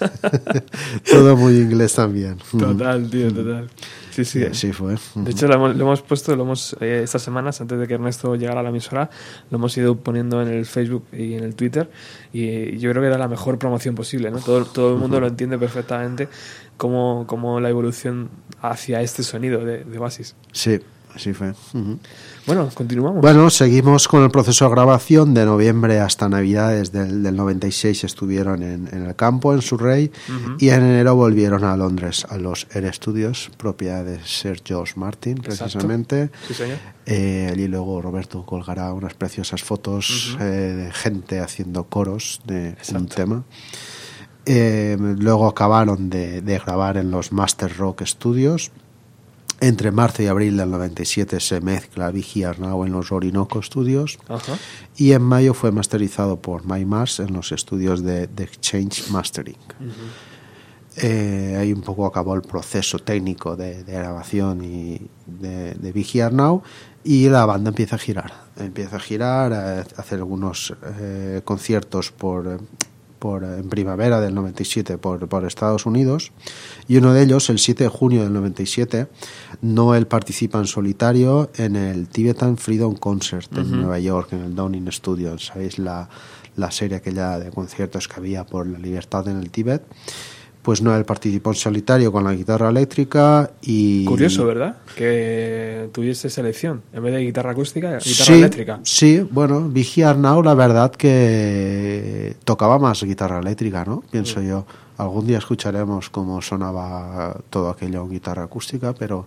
[1.08, 2.38] todo muy inglés también.
[2.58, 3.70] Total, tío, total.
[4.18, 4.40] Sí, sí.
[4.40, 4.96] Y así fue.
[5.14, 7.94] De hecho, lo hemos, lo hemos puesto, lo hemos eh, estas semanas, antes de que
[7.94, 9.10] Ernesto llegara a la emisora,
[9.48, 11.88] lo hemos ido poniendo en el Facebook y en el Twitter.
[12.32, 14.38] Y yo creo que era la mejor promoción posible, ¿no?
[14.38, 16.28] Todo, todo el mundo lo entiende perfectamente
[16.76, 18.28] como, como la evolución
[18.60, 20.34] hacia este sonido de, de Oasis.
[20.50, 20.80] Sí,
[21.18, 21.50] así fue.
[21.50, 21.98] Ujú.
[22.46, 23.20] Bueno, continuamos.
[23.20, 25.34] Bueno, seguimos con el proceso de grabación.
[25.34, 30.10] De noviembre hasta Navidades del, del 96 estuvieron en, en el campo, en Surrey,
[30.58, 35.38] y en enero volvieron a Londres, a los Air Studios, propiedad de Sir George Martin,
[35.38, 35.64] Exacto.
[35.64, 36.30] precisamente.
[36.46, 36.78] Sí, señor.
[37.06, 42.68] Eh, allí luego Roberto colgará unas preciosas fotos eh, de gente haciendo coros de un
[42.68, 43.14] Exacto.
[43.16, 43.44] tema.
[44.46, 48.70] Eh, luego acabaron de, de grabar en los Master Rock Studios.
[49.60, 54.18] Entre marzo y abril del 97 se mezcla Here Now en los Orinoco Studios.
[54.28, 54.56] Ajá.
[54.96, 59.56] Y en mayo fue masterizado por My Mars en los estudios de, de Exchange Mastering.
[60.96, 66.32] Eh, ahí un poco acabó el proceso técnico de, de grabación y de, de Here
[66.32, 66.62] Now
[67.02, 68.32] y la banda empieza a girar.
[68.56, 72.60] Empieza a girar, a hacer algunos eh, conciertos por,
[73.18, 76.32] por, en primavera del 97 por, por Estados Unidos
[76.86, 79.08] y uno de ellos, el 7 de junio del 97,
[79.62, 84.90] Noel participa en solitario en el Tibetan Freedom Concert en Nueva York, en el Downing
[84.92, 85.46] Studios.
[85.46, 86.08] ¿Sabéis la,
[86.56, 89.82] la serie aquella de conciertos que había por la libertad en el Tíbet?
[90.68, 94.04] Pues Noel participó en solitario con la guitarra eléctrica y...
[94.04, 94.76] Curioso, ¿verdad?
[94.94, 96.82] Que tuviese selección.
[96.92, 98.80] En vez de guitarra acústica, guitarra sí, eléctrica.
[98.82, 104.02] Sí, bueno, Vicky Arnau, la verdad que tocaba más guitarra eléctrica, ¿no?
[104.10, 104.66] Pienso yo.
[104.98, 109.24] Algún día escucharemos cómo sonaba todo aquello en guitarra acústica, pero,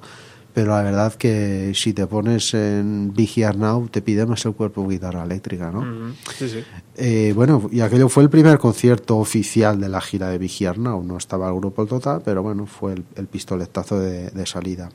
[0.54, 4.88] pero la verdad que si te pones en Vicky Arnau, te pide más el cuerpo
[4.88, 6.14] guitarra eléctrica, ¿no?
[6.38, 6.64] Sí, sí.
[6.98, 11.04] Eh, bueno, y aquello fue el primer concierto oficial de la gira de Vicky Arnau.
[11.04, 14.90] No estaba el grupo el total, pero bueno, fue el, el pistoletazo de, de salida.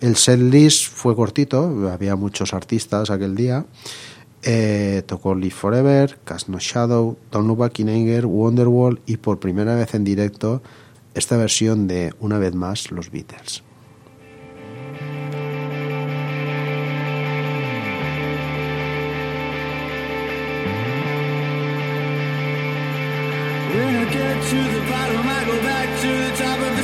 [0.00, 3.64] El setlist fue cortito, había muchos artistas aquel día.
[4.44, 7.16] Eh, tocó Live Forever, Cast No Shadow,
[7.76, 10.62] in Anger, Wonderwall y por primera vez en directo
[11.14, 13.62] esta versión de Una vez más los Beatles.
[26.36, 26.81] Top of the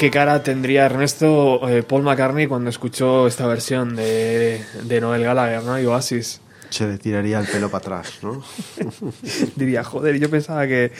[0.00, 5.62] ¿Qué cara tendría Ernesto eh, Paul McCartney cuando escuchó esta versión de, de Noel Gallagher,
[5.62, 5.78] ¿no?
[5.78, 6.40] Y Oasis.
[6.70, 8.42] Se le tiraría el pelo para atrás, ¿no?
[9.56, 10.92] Diría, joder, yo pensaba que,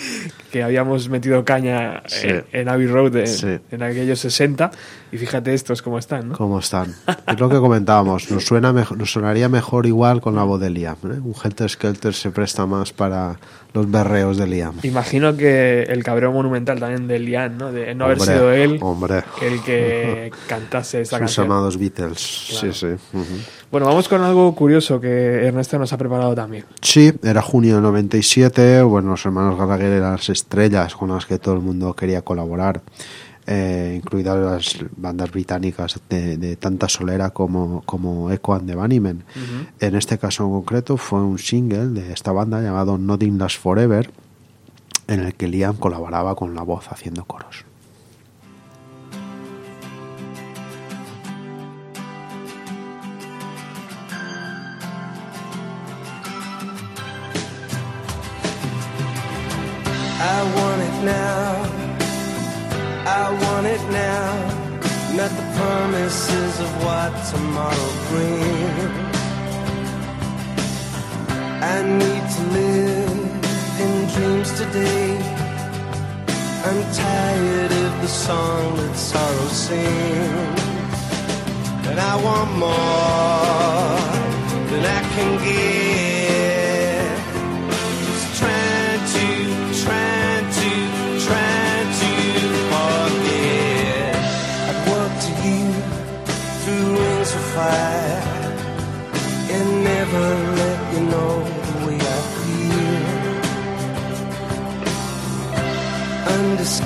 [0.53, 2.27] que habíamos metido caña Sí.
[2.29, 3.59] en, en Abbey Road en, Sí.
[3.71, 4.71] en aquellos 60
[5.13, 6.37] y fíjate estos cómo están, ¿no?
[6.37, 6.95] ¿Cómo están?
[7.27, 8.31] Es lo que comentábamos.
[8.31, 10.97] Nos suena mejor, nos sonaría mejor igual con la voz de Liam.
[11.05, 11.21] ¿eh?
[11.25, 13.39] Un Helter Skelter se presta más para
[13.73, 14.75] los berreos de Liam.
[14.83, 17.71] Imagino que el cabreo monumental también de Lian, ¿no?
[17.73, 19.23] De no haber Hombre, sido él hombre.
[19.43, 21.47] el que cantase esta Sus canción.
[21.47, 22.47] amados Beatles.
[22.51, 22.73] Claro.
[22.75, 23.17] Sí, sí.
[23.17, 23.25] ujú.
[23.71, 26.65] Bueno, vamos con algo curioso que Ernesto nos ha preparado también.
[26.83, 28.83] Sí, era junio del 97.
[28.83, 32.83] Bueno, los hermanos Gallagher eran las estrellas con las que todo el mundo quería colaborar,
[33.47, 39.25] eh, incluidas las bandas británicas de, de tanta solera como, como Echo and the Bunnymen.
[39.81, 44.11] En este caso en concreto fue un single de esta banda llamado Nothing Lasts Forever,
[45.09, 47.65] en el que Liam colaboraba con la voz haciendo coros.
[60.23, 61.80] I want it now.
[63.07, 64.61] I want it now.
[65.17, 69.11] Not the promises of what tomorrow brings.
[71.63, 73.11] I need to live
[73.85, 75.17] in dreams today.
[76.67, 80.61] I'm tired of the song that sorrow sings.
[81.89, 84.01] And I want more
[84.71, 85.90] than I can get.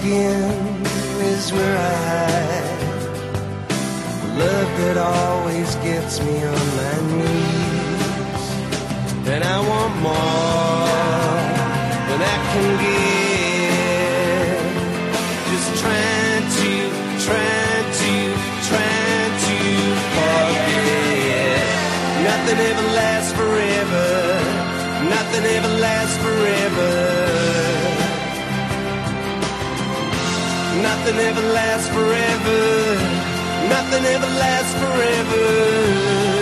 [0.07, 2.81] Is where I hide.
[4.37, 8.45] Love that always gets me on my knees.
[9.29, 10.74] And I want more
[31.05, 32.95] Nothing ever lasts forever.
[33.69, 36.34] Nothing ever lasts forever.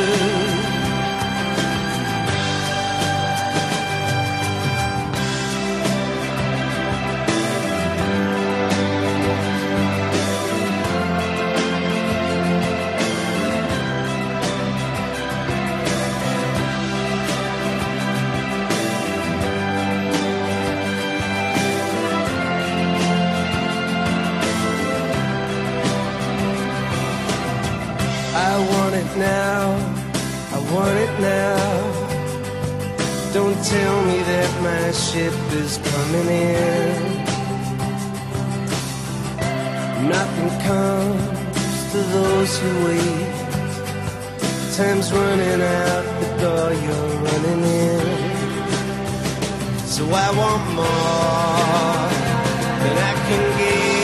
[29.22, 29.60] Now.
[30.56, 31.58] I want it now.
[33.32, 36.96] Don't tell me that my ship is coming in.
[40.14, 43.32] Nothing comes to those who wait.
[44.76, 48.06] Time's running out the door you're running in.
[49.94, 52.06] So I want more
[52.82, 54.01] than I can get.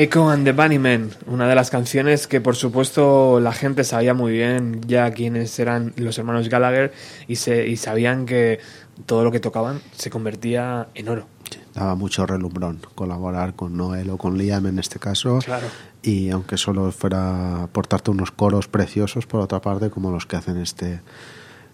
[0.00, 4.30] Echo and the Bunnymen, una de las canciones que por supuesto la gente sabía muy
[4.30, 6.92] bien ya quiénes eran los hermanos Gallagher
[7.26, 8.60] y, se, y sabían que
[9.06, 11.26] todo lo que tocaban se convertía en oro.
[11.74, 15.40] daba mucho relumbrón colaborar con Noel o con Liam en este caso.
[15.44, 15.66] Claro.
[16.00, 20.58] Y aunque solo fuera aportarte unos coros preciosos, por otra parte, como los que hacen
[20.58, 21.00] este,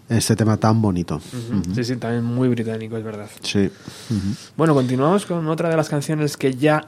[0.09, 1.21] este tema tan bonito.
[1.75, 3.29] Sí, sí, también muy británico, es verdad.
[3.43, 3.69] Sí.
[4.57, 6.87] Bueno, continuamos con otra de las canciones que ya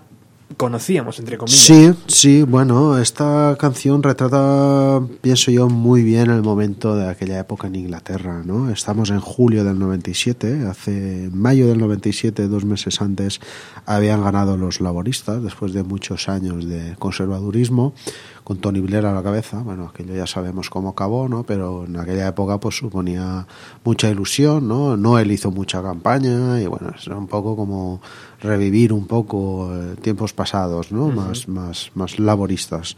[0.55, 1.59] conocíamos, entre comillas.
[1.59, 7.67] Sí, sí, bueno, esta canción retrata, pienso yo, muy bien el momento de aquella época
[7.67, 8.69] en Inglaterra, ¿no?
[8.69, 13.41] Estamos en julio del 97, hace mayo del 97, dos meses antes,
[13.85, 17.93] habían ganado los laboristas, después de muchos años de conservadurismo,
[18.47, 21.43] con Tony Blair a la cabeza, bueno, aquello ya sabemos cómo acabó, ¿no?
[21.43, 23.45] Pero en aquella época pues suponía
[23.83, 24.95] mucha ilusión, ¿no?
[24.95, 27.99] Noel hizo mucha campaña y bueno, era un poco como
[28.39, 31.09] revivir un poco eh, tiempos pasados, ¿no?
[31.09, 32.95] Más, más, más laboristas.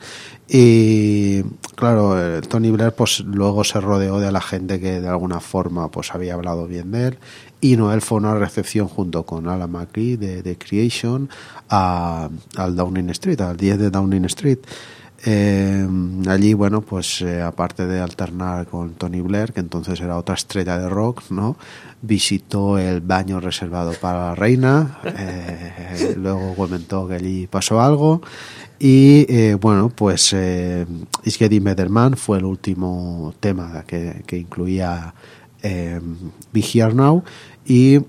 [0.48, 1.42] Y
[1.76, 5.90] claro, eh, Tony Blair pues luego se rodeó de la gente que de alguna forma
[5.90, 7.18] pues había hablado bien de él
[7.60, 11.28] y Noel fue a una recepción junto con Alan McCree de, de Creation
[11.70, 14.60] a- al Downing Street, al 10 de Downing Street.
[15.26, 15.88] Eh,
[16.28, 20.78] allí, bueno, pues eh, aparte de alternar con Tony Blair, que entonces era otra estrella
[20.80, 21.58] de rock, ¿no?
[22.02, 28.22] Visitó el baño reservado para la reina, eh, luego comentó que allí pasó algo
[28.80, 30.86] y eh, bueno, pues eh,
[31.26, 35.14] It's Getting Better Man fue el último tema que, que incluía
[35.62, 36.00] eh,
[36.54, 37.24] Be Now
[37.66, 38.00] y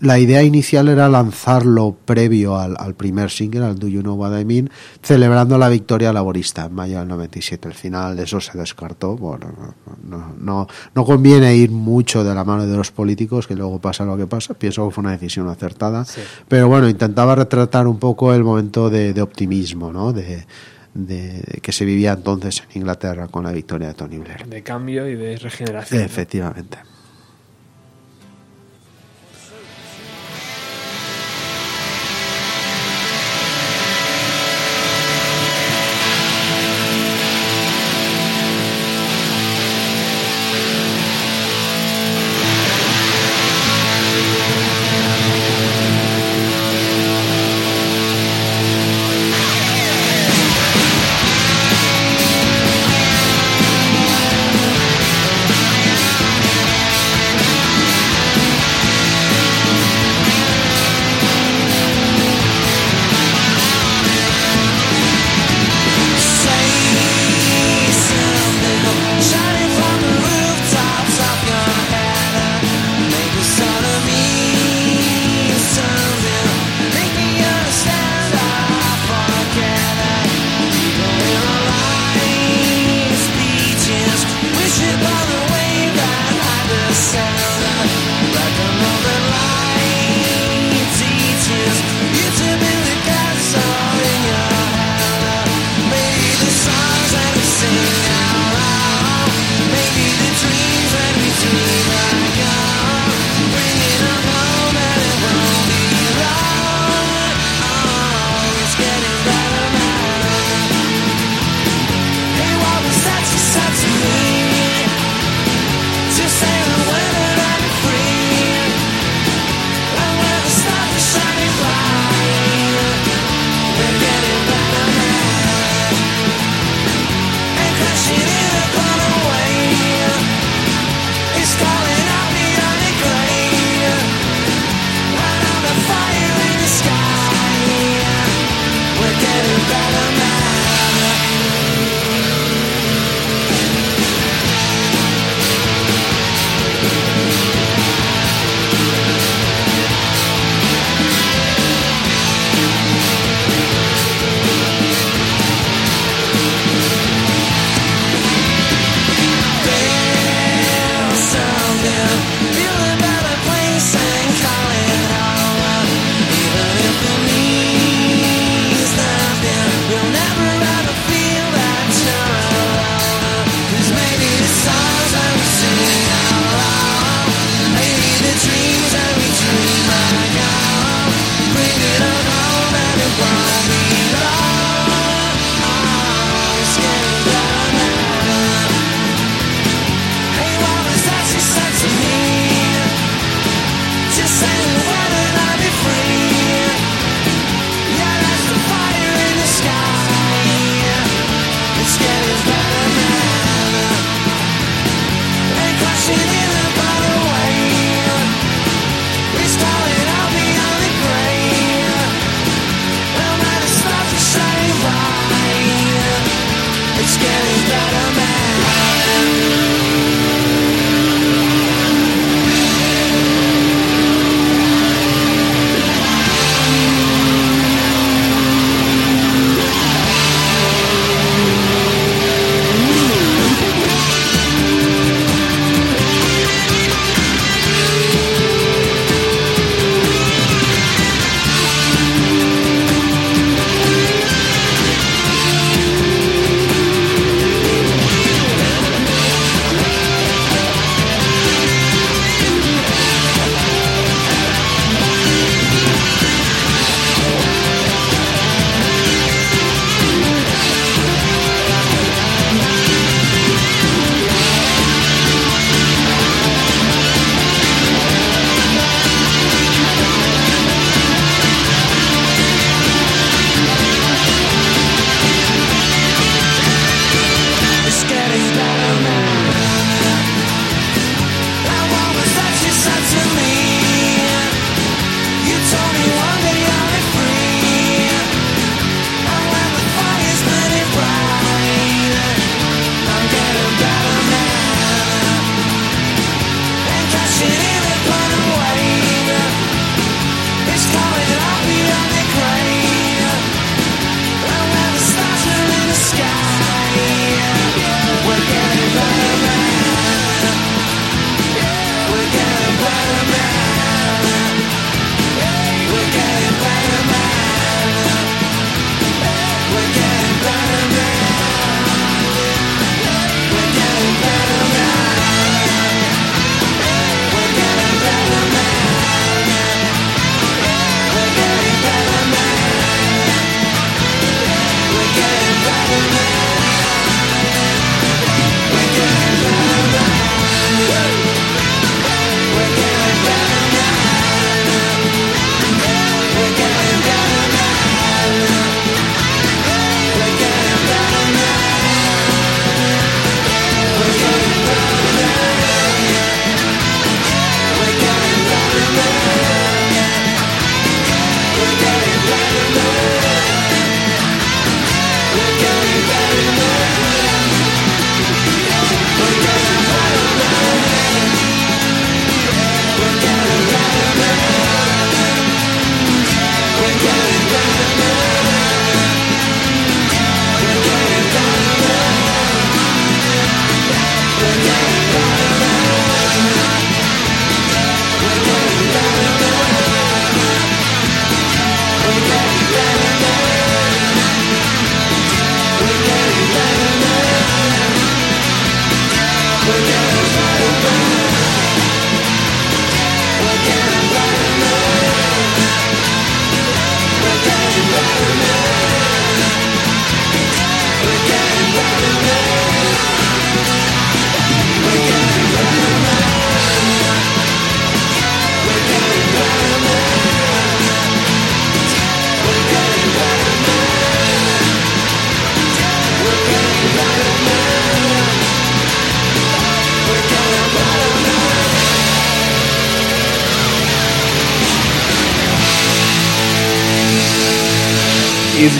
[0.00, 4.38] la idea inicial era lanzarlo previo al, al primer single, al Do You Know What
[4.38, 4.70] I Mean,
[5.02, 7.68] celebrando la victoria laborista en mayo del 97.
[7.68, 9.16] Al final eso se descartó.
[9.16, 13.54] Bueno, no, no, no, no conviene ir mucho de la mano de los políticos, que
[13.56, 14.54] luego pasa lo que pasa.
[14.54, 16.04] Pienso que fue una decisión acertada.
[16.48, 20.12] Pero bueno, intentaba retratar un poco el momento de, de optimismo, ¿no?
[20.12, 20.46] De, de-
[20.96, 24.46] de que se vivía entonces en Inglaterra con la victoria de Tony Blair.
[24.46, 26.00] De cambio y de regeneración.
[26.02, 26.78] Efectivamente.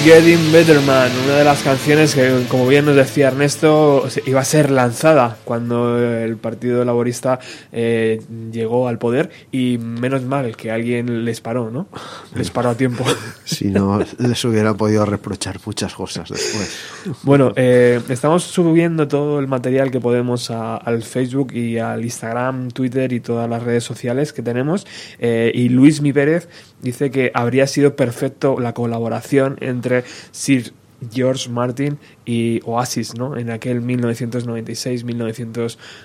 [0.07, 4.45] Getting Better Man, una de las canciones que, como bien nos decía Ernesto, iba a
[4.45, 7.41] ser lanzada cuando el Partido Laborista
[7.73, 8.23] eh,
[8.53, 11.89] llegó al poder y menos mal que alguien les paró, ¿no?
[12.37, 13.05] Les paró a tiempo.
[13.59, 16.77] Si no, les hubieran podido reprochar muchas cosas después.
[17.23, 22.69] Bueno, eh, estamos subiendo todo el material que podemos a- al Facebook y al Instagram,
[22.71, 24.87] Twitter y todas las redes sociales que tenemos.
[25.19, 26.49] Eh, y Luis Mi Pérez
[26.83, 30.73] dice que habría sido perfecto la colaboración entre Sir
[31.13, 33.37] George Martin y Oasis, ¿no?
[33.37, 33.83] En aquel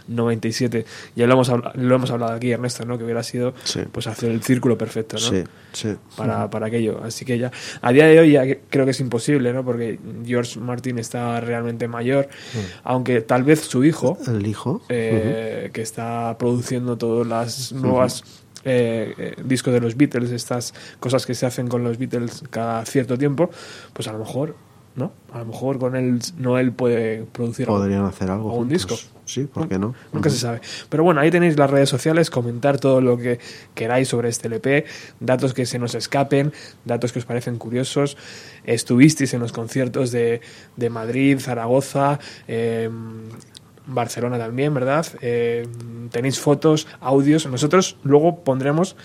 [0.09, 0.85] 1996-1997.
[1.15, 2.97] Ya lo hemos, habla- lo hemos hablado aquí, Ernesto, ¿no?
[2.97, 3.81] Que hubiera sido Sí.
[3.91, 5.21] pues hacer el círculo perfecto, ¿no?
[5.29, 5.43] Sí,
[5.73, 5.95] sí.
[6.15, 7.01] para, para aquello.
[7.03, 7.51] Así que ya,
[7.81, 9.63] a día de hoy ya creo que es imposible, ¿no?
[9.63, 12.27] Porque George Martin está realmente mayor,
[12.83, 14.81] aunque tal vez su hijo, El hijo.
[14.89, 18.23] eh, que está produciendo todas las nuevas
[18.63, 22.85] eh, eh, discos de los Beatles, estas cosas que se hacen con los Beatles cada
[22.85, 23.49] cierto tiempo,
[23.93, 24.55] pues a lo mejor
[24.95, 25.13] ¿no?
[25.33, 27.79] A lo mejor con él Noel puede producir algo.
[27.79, 28.49] Podrían hacer algo.
[28.49, 28.87] Un juntos.
[28.87, 28.95] disco.
[29.25, 29.95] Sí, ¿por qué no?
[30.11, 30.59] Nunca se sabe.
[30.89, 33.39] Pero bueno, ahí tenéis las redes sociales, comentar todo lo que
[33.73, 34.85] queráis sobre este LP,
[35.21, 36.51] datos que se nos escapen,
[36.83, 38.17] datos que os parecen curiosos.
[38.65, 40.41] Estuvisteis en los conciertos de,
[40.75, 42.89] de Madrid, Zaragoza, eh,
[43.87, 45.05] Barcelona también, ¿verdad?
[45.21, 45.67] Eh,
[46.11, 47.47] tenéis fotos, audios.
[47.47, 48.95] Nosotros luego pondremos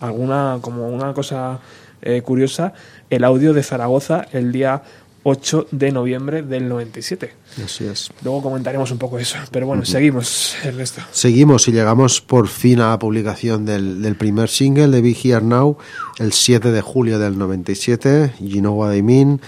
[0.00, 1.60] alguna, como una cosa
[2.02, 2.74] eh, curiosa,
[3.10, 4.82] el audio de Zaragoza el día
[5.28, 7.32] 8 de noviembre del 97.
[7.64, 8.12] Así es.
[8.22, 9.36] Luego comentaremos un poco eso.
[9.50, 11.02] Pero bueno, seguimos, Ernesto.
[11.10, 15.40] Seguimos y llegamos por fin a la publicación del, del primer single de Be Here
[15.40, 15.78] Now,
[16.20, 19.40] el 7 de julio del 97, You Know What I Mean.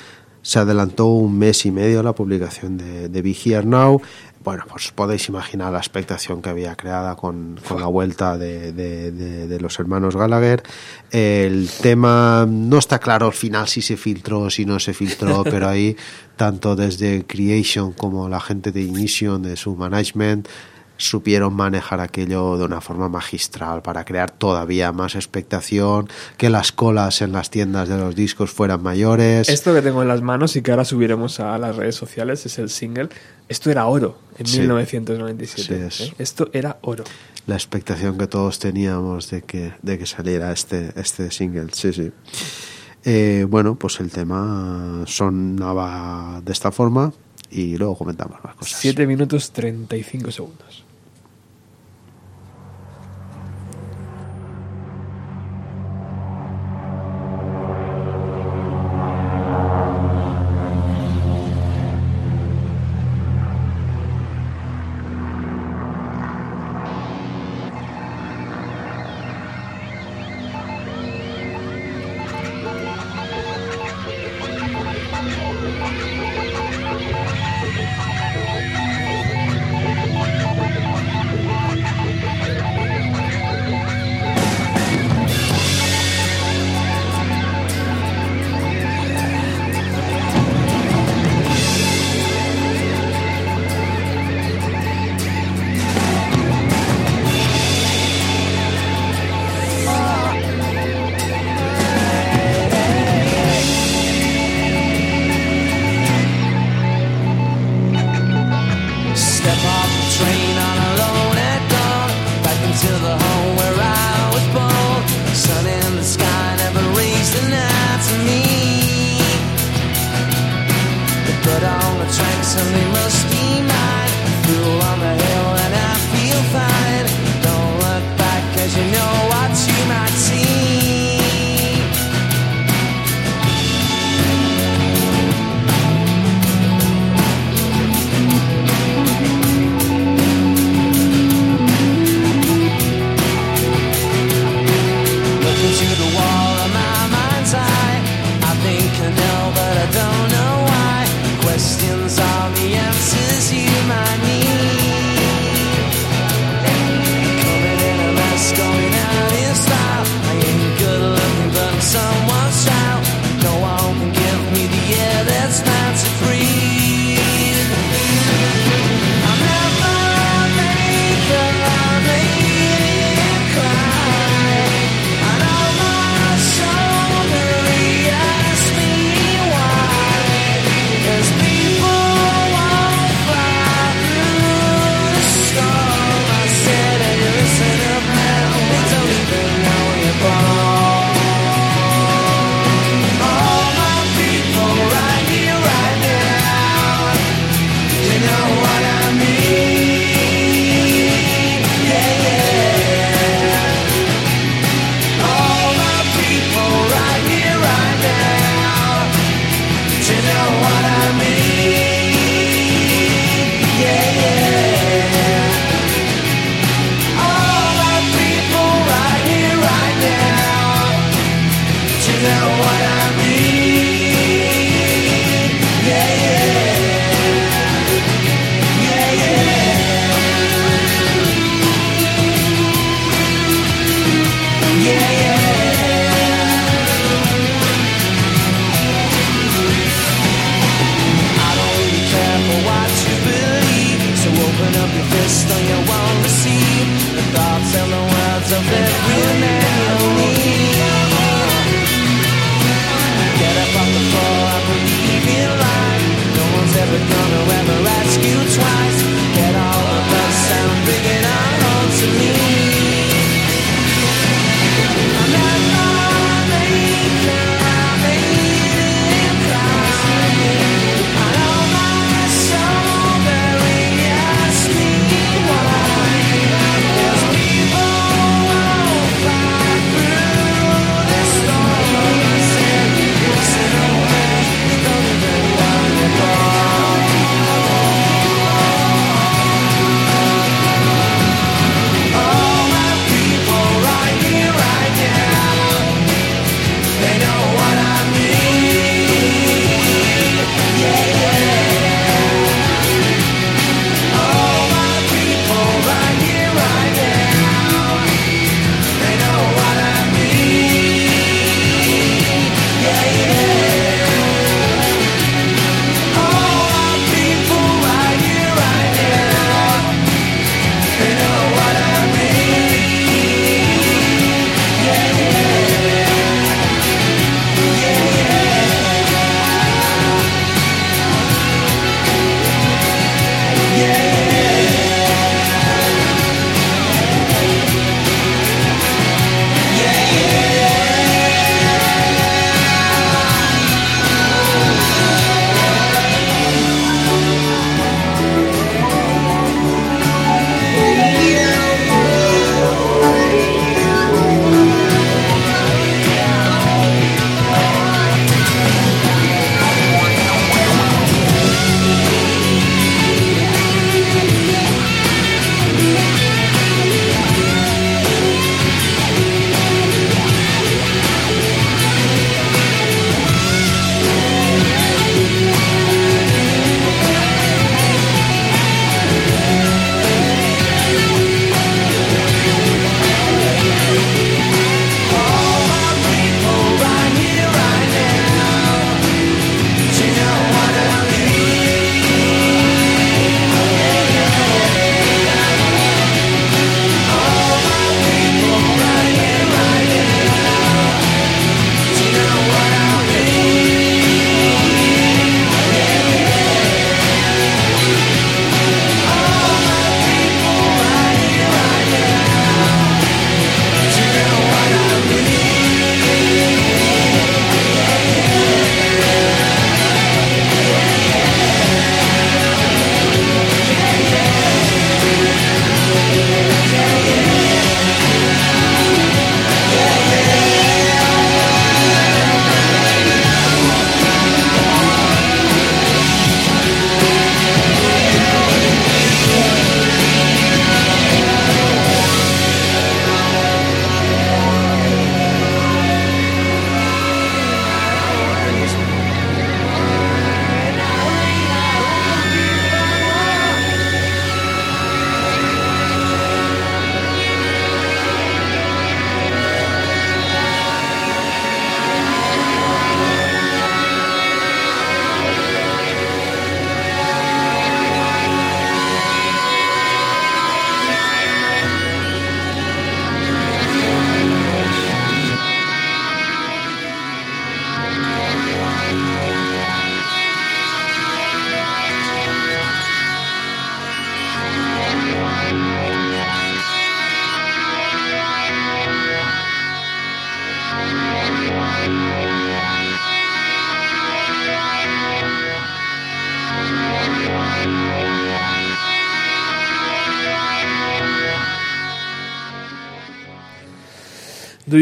[0.42, 4.02] Se adelantó un mes y medio la publicación de, de Be Here Now.
[4.48, 9.10] Bueno, pues podéis imaginar la expectación que había creada con, con la vuelta de, de-
[9.12, 10.62] de- de los hermanos Gallagher.
[11.10, 15.68] El tema no está claro al final si se filtró, si no se filtró, pero
[15.68, 15.94] ahí
[16.36, 20.48] tanto desde Creation como la gente de Ignition, de su management,
[20.98, 27.22] supieron manejar aquello de una forma magistral para crear todavía más expectación, que las colas
[27.22, 29.48] en las tiendas de los discos fueran mayores.
[29.48, 32.58] Esto que tengo en las manos y que ahora subiremos a las redes sociales es
[32.58, 33.08] el single.
[33.48, 34.60] Esto era oro en Sí.
[34.60, 35.90] 1997.
[35.90, 36.10] Sí, es.
[36.10, 36.14] ¿eh?
[36.18, 37.04] Esto era oro.
[37.46, 42.10] La expectación que todos teníamos de que, de que saliera este, este single, sí, sí.
[43.04, 47.12] Eh, bueno, pues el tema sonaba de esta forma
[47.50, 48.78] y luego comentamos más cosas.
[48.80, 50.84] 7 minutos 35 segundos.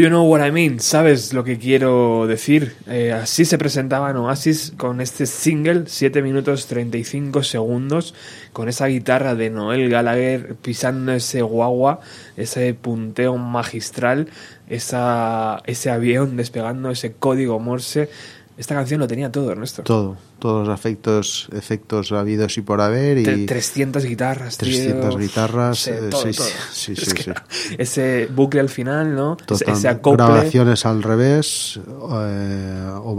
[0.07, 0.79] You know what I mean?
[0.79, 2.75] ¿Sabes lo que quiero decir?
[2.87, 8.13] Eh, así se presentaban Oasis con este single, 7 minutos 35 segundos,
[8.53, 11.99] con esa guitarra de Noel Gallagher pisando ese guagua,
[12.35, 14.27] ese punteo magistral,
[14.69, 18.09] esa, ese avión despegando, ese código Morse.
[18.57, 19.83] Esta canción lo tenía todo, Ernesto.
[19.83, 24.67] Todo, todos los efectos, efectos habidos y por haber y Tre- 300 guitarras, tío.
[24.69, 26.47] 300 guitarras, Sí, eh, todo, sí, todo.
[26.71, 27.31] sí, Es sí, que sí.
[27.77, 29.35] Ese bucle al final, ¿no?
[29.35, 30.25] Total- ese acople.
[30.25, 32.56] grabaciones al revés, eh,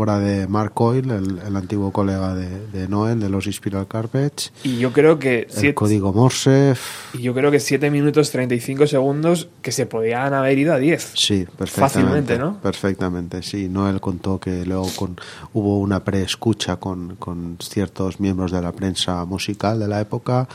[0.08, 4.52] obra de Mark Coyle, el, el antiguo colega de, de Noel, de los Spiral Carpets,
[4.64, 5.40] Y yo creo que...
[5.40, 6.74] el siete- código Morse,
[7.14, 11.12] Y yo creo que 7 minutos 35 segundos que se podían haber ido a 10.
[11.14, 11.80] sí, perfectamente.
[11.80, 12.60] Fácilmente, ¿no?
[12.60, 13.68] Perfectamente, sí.
[13.68, 15.16] Noel contó que luego con,
[15.52, 20.48] hubo una preescucha con, con ciertos miembros de la prensa musical de la época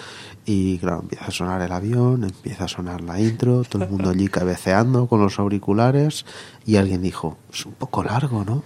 [0.45, 4.09] y claro, empieza a sonar el avión, empieza a sonar la intro, todo el mundo
[4.09, 6.25] allí cabeceando con los auriculares
[6.65, 8.63] y alguien dijo, es un poco largo, ¿no?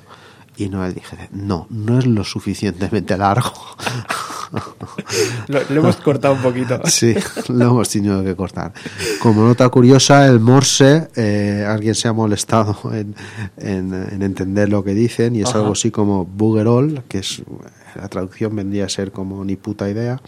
[0.58, 3.54] Y Noel dije, no, no es lo suficientemente largo.
[5.48, 6.80] Lo, lo hemos cortado un poquito.
[6.86, 7.14] Sí,
[7.50, 8.72] lo hemos tenido que cortar.
[9.22, 13.14] Como nota curiosa, el Morse, eh, alguien se ha molestado en,
[13.58, 15.60] en- en entender lo que dicen y es Ajá.
[15.60, 17.42] algo así como boogerol, que es
[17.96, 20.22] la traducción vendría a ser como ni puta idea.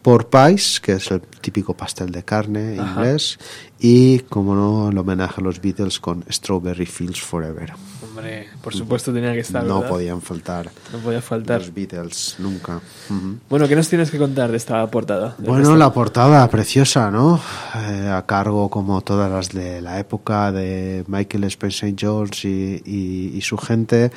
[0.00, 2.92] Por pies, que es el típico pastel de carne Ajá.
[3.02, 3.38] inglés,
[3.80, 7.72] y como no, el homenaje a los Beatles con Strawberry Fields Forever.
[8.20, 9.64] Hombre, por supuesto tenía que estar.
[9.64, 9.88] no ¿verdad?
[9.90, 11.60] podían faltar No podía faltar.
[11.60, 12.80] los Beatles, nunca.
[13.08, 13.36] Ujú.
[13.48, 15.34] Bueno, ¿qué nos tienes que contar de esta portada?
[15.38, 17.40] De Bueno, la portada preciosa, ¿no?
[17.76, 23.32] Eh, a cargo, como todas las de la época, de Michael Spencer Jones y, y-
[23.36, 24.10] y su gente.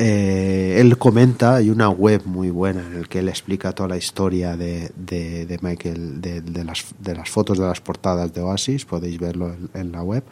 [0.00, 3.96] Eh, él comenta, hay una web muy buena en el que él explica toda la
[3.96, 8.40] historia de, de- de Michael, de, de las, de las fotos de las portadas de
[8.40, 10.22] Oasis, podéis verlo en, en la web.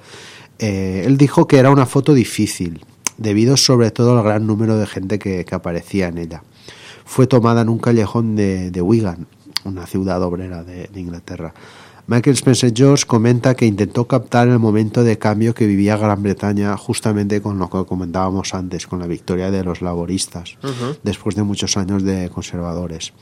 [0.59, 2.85] Eh, él dijo que era una foto difícil,
[3.18, 6.43] debido sobre todo al gran número de gente que, que aparecía en ella
[7.06, 9.26] fue tomada en un callejón de, de Wigan,
[9.64, 11.55] una ciudad obrera de, de Inglaterra.
[12.09, 16.76] Michael Spencer George comenta que intentó captar el momento de cambio que vivía Gran Bretaña
[16.76, 20.56] justamente con lo que comentábamos antes, con la victoria de los laboristas,
[21.02, 23.12] después de muchos años de conservadores.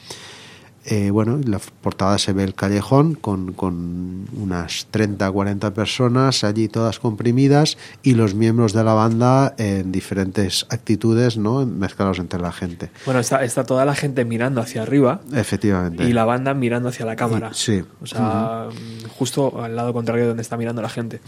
[0.86, 6.44] Eh, bueno, en la portada se ve el callejón con, con unas 30 40 personas
[6.44, 11.64] allí todas comprimidas y los miembros de la banda en diferentes actitudes, ¿no?
[11.64, 12.90] Mezclados entre la gente.
[13.06, 16.04] Bueno, está, está toda la gente mirando hacia arriba Efectivamente.
[16.04, 17.50] y la banda mirando hacia la cámara.
[17.54, 17.82] Sí.
[18.02, 18.68] O sea,
[19.16, 21.20] justo al lado contrario de donde está mirando la gente.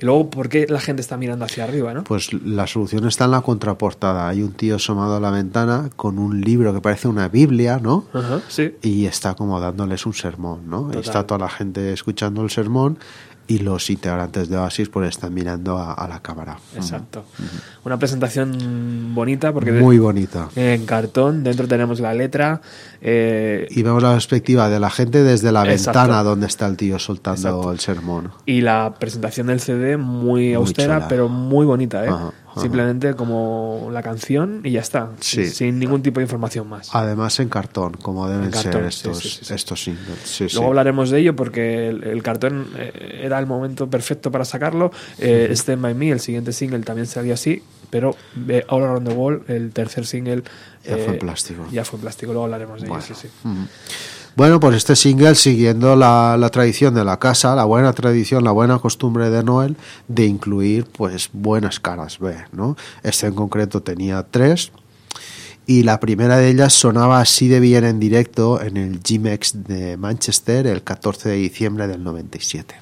[0.00, 2.04] Y luego, ¿por qué la gente está mirando hacia arriba, no?
[2.04, 4.28] Pues la solución está en la contraportada.
[4.28, 8.04] Hay un tío asomado a la ventana con un libro que parece una Biblia, ¿no?
[8.12, 8.74] Ajá, sí.
[8.82, 10.82] y está como dándoles un sermón, ¿no?
[10.82, 11.00] Total.
[11.00, 12.98] Está toda la gente escuchando el sermón
[13.50, 16.58] y los integrantes de Oasis pues están mirando a, a la cámara.
[16.76, 17.24] Exacto.
[17.82, 20.50] Una presentación bonita porque Muy bonita.
[20.54, 22.60] en cartón, dentro tenemos la letra.
[23.00, 25.98] eh, Y vemos la perspectiva de la gente desde la Exacto.
[25.98, 27.72] ventana donde está el tío soltando Exacto.
[27.72, 28.32] el sermón.
[28.44, 31.08] Y la presentación del CD muy, austera, chula.
[31.08, 32.10] pero muy bonita, ¿eh?
[32.58, 32.62] Ajá.
[32.64, 35.10] Simplemente como la canción y ya está.
[35.20, 35.48] Sí.
[35.48, 36.94] Sin ningún tipo de información más.
[36.94, 39.54] Además en cartón, como deben cartón, ser estos, sí, sí, sí.
[39.54, 40.54] estos singles.
[40.54, 44.90] Luego hablaremos de ello porque el, el cartón eh, era el momento perfecto para sacarlo.
[45.18, 48.16] Eh, Stand By Me, el siguiente single, también salió así, pero
[48.48, 50.42] eh, All Around the Wall, el tercer single...
[50.84, 51.66] Ya fue en eh, plástico.
[51.70, 53.04] Ya fue en plástico, luego hablaremos de Bueno.
[53.04, 53.48] ello, sí, sí.
[54.38, 58.78] Bueno, pues este single, siguiendo la, tradición de la casa, la buena tradición, la buena
[58.78, 62.76] costumbre de Noel, de incluir pues buenas caras B, ¿no?
[63.02, 64.70] Este en concreto tenía tres,
[65.66, 69.96] y la primera de ellas sonaba así de bien en directo en el G-Mex de
[69.96, 72.76] Manchester el 14 de diciembre del 97.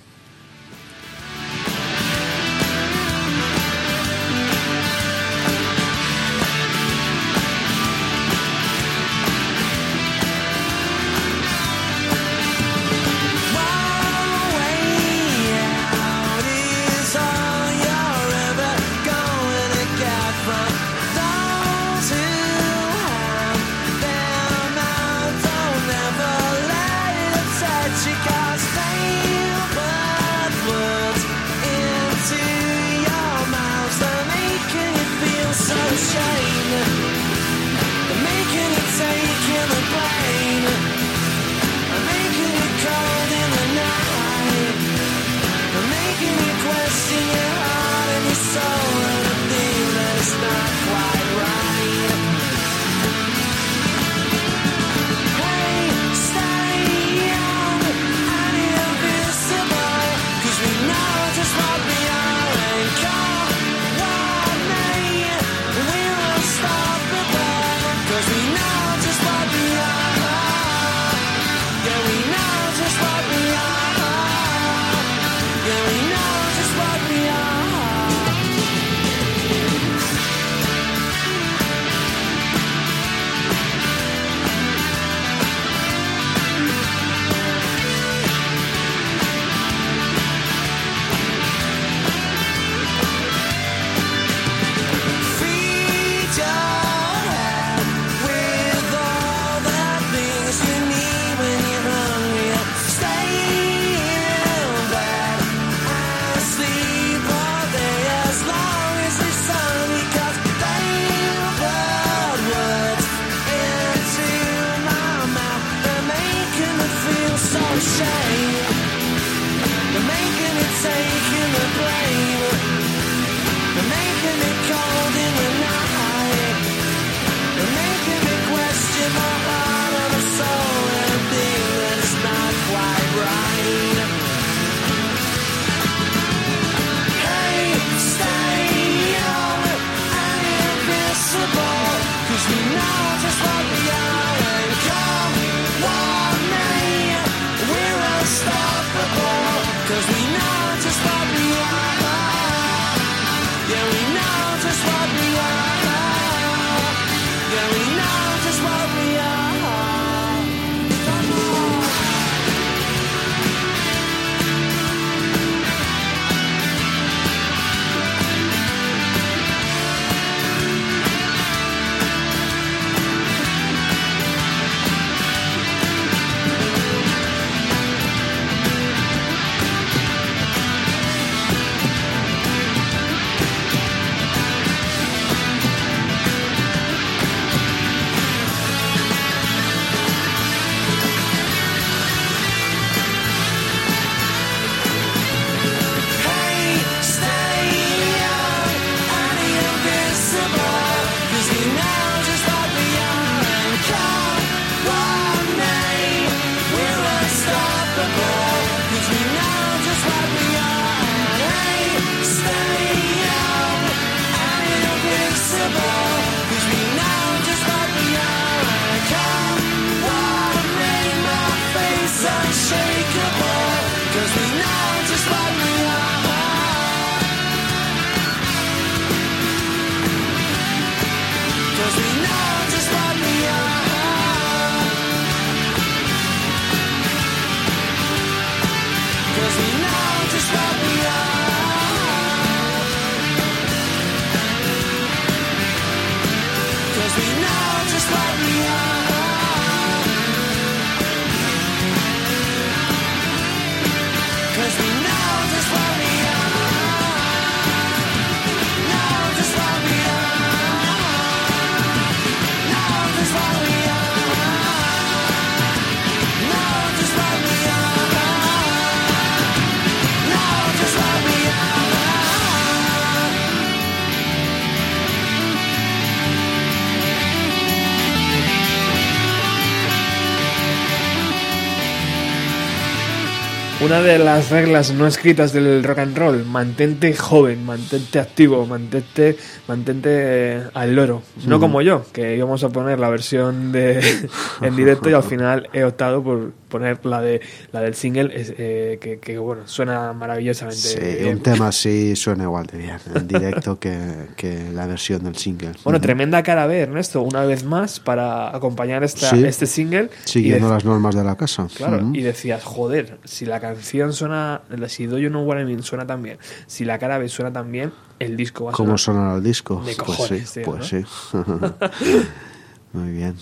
[283.97, 289.39] Una de las reglas no escritas del rock and roll, mantente joven, mantente activo, mantente,
[289.67, 291.23] mantente eh, al loro.
[291.47, 294.03] No como yo, que íbamos a poner la versión de
[294.61, 297.41] en directo y al final he optado por poner la de
[297.73, 300.81] la del single, es, eh, que, que, bueno, suena maravillosamente.
[300.81, 301.37] Sí, bien.
[301.37, 303.97] un tema así suena igual de bien en directo que,
[304.37, 305.73] que la versión del single.
[305.85, 309.45] Bueno, tremenda cara B, Ernesto, una vez más para acompañar esta, Sí.
[309.45, 310.11] este single.
[310.25, 311.69] Siguiendo las normas de la casa.
[311.75, 315.83] Claro, y decías, joder, si la canción suena, si Do You Know What I Mean
[315.83, 318.97] suena tan bien, si la cara B suena tan bien, el disco va a ¿Cómo
[318.99, 319.21] sonar.
[319.21, 319.77] sonará el disco?
[319.77, 321.01] De pues cojones, sí, tío, pues ¿no?
[321.01, 321.05] sí.
[322.97, 323.37] Muy bien.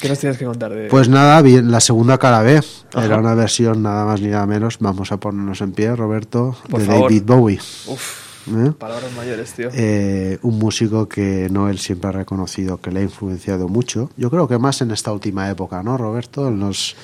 [0.00, 2.62] ¿Qué nos tienes que contar de Pues nada, bien, la segunda cara B.
[2.94, 3.04] Ajá.
[3.04, 4.78] Era una versión nada más ni nada menos.
[4.80, 7.10] Vamos a ponernos en pie, Roberto, Por de favor.
[7.10, 7.58] David Bowie.
[7.86, 8.72] Uf, ¿eh?
[8.78, 9.68] palabras mayores, tío?
[9.74, 14.10] Eh, un músico que Noel siempre ha reconocido que le ha influenciado mucho.
[14.16, 16.48] Yo creo que más en esta última época, ¿no, Roberto?
[16.48, 16.96] En los,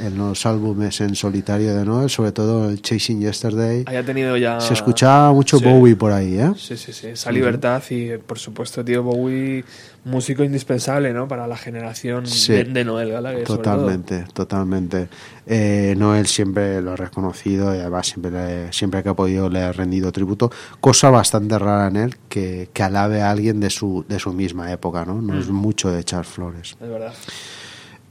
[0.00, 3.84] en los álbumes en solitario de Noel, sobre todo el Chasing Yesterday.
[3.86, 4.60] Haya tenido ya...
[4.60, 5.64] Se escuchaba mucho Sí.
[5.64, 6.52] Bowie por ahí, ¿eh?
[6.56, 9.64] Sí, sí, sí, esa libertad y, por supuesto, tío, Bowie,
[10.04, 11.28] músico indispensable, ¿no?
[11.28, 12.52] Para la generación Sí.
[12.52, 13.44] de, de Noel Gallagher.
[13.44, 15.08] Totalmente, totalmente.
[15.46, 19.60] Eh, Noel siempre lo ha reconocido y además siempre, le- siempre que ha podido le
[19.62, 20.50] ha rendido tributo.
[20.80, 24.72] Cosa bastante rara en él que, que alabe a alguien de su, de su misma
[24.72, 25.20] época, ¿no?
[25.20, 25.54] No es Mm.
[25.54, 26.76] mucho de echar flores.
[26.80, 27.12] Es verdad.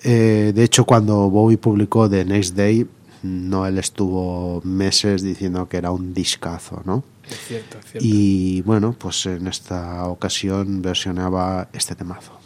[0.04, 2.88] Eh, de hecho, cuando Bowie publicó The Next Day,
[3.24, 7.04] Noel estuvo meses diciendo que era un discazo, ¿no?
[7.30, 8.08] Es cierto, es cierto.
[8.08, 12.39] Y bueno, pues en esta ocasión versionaba este temazo.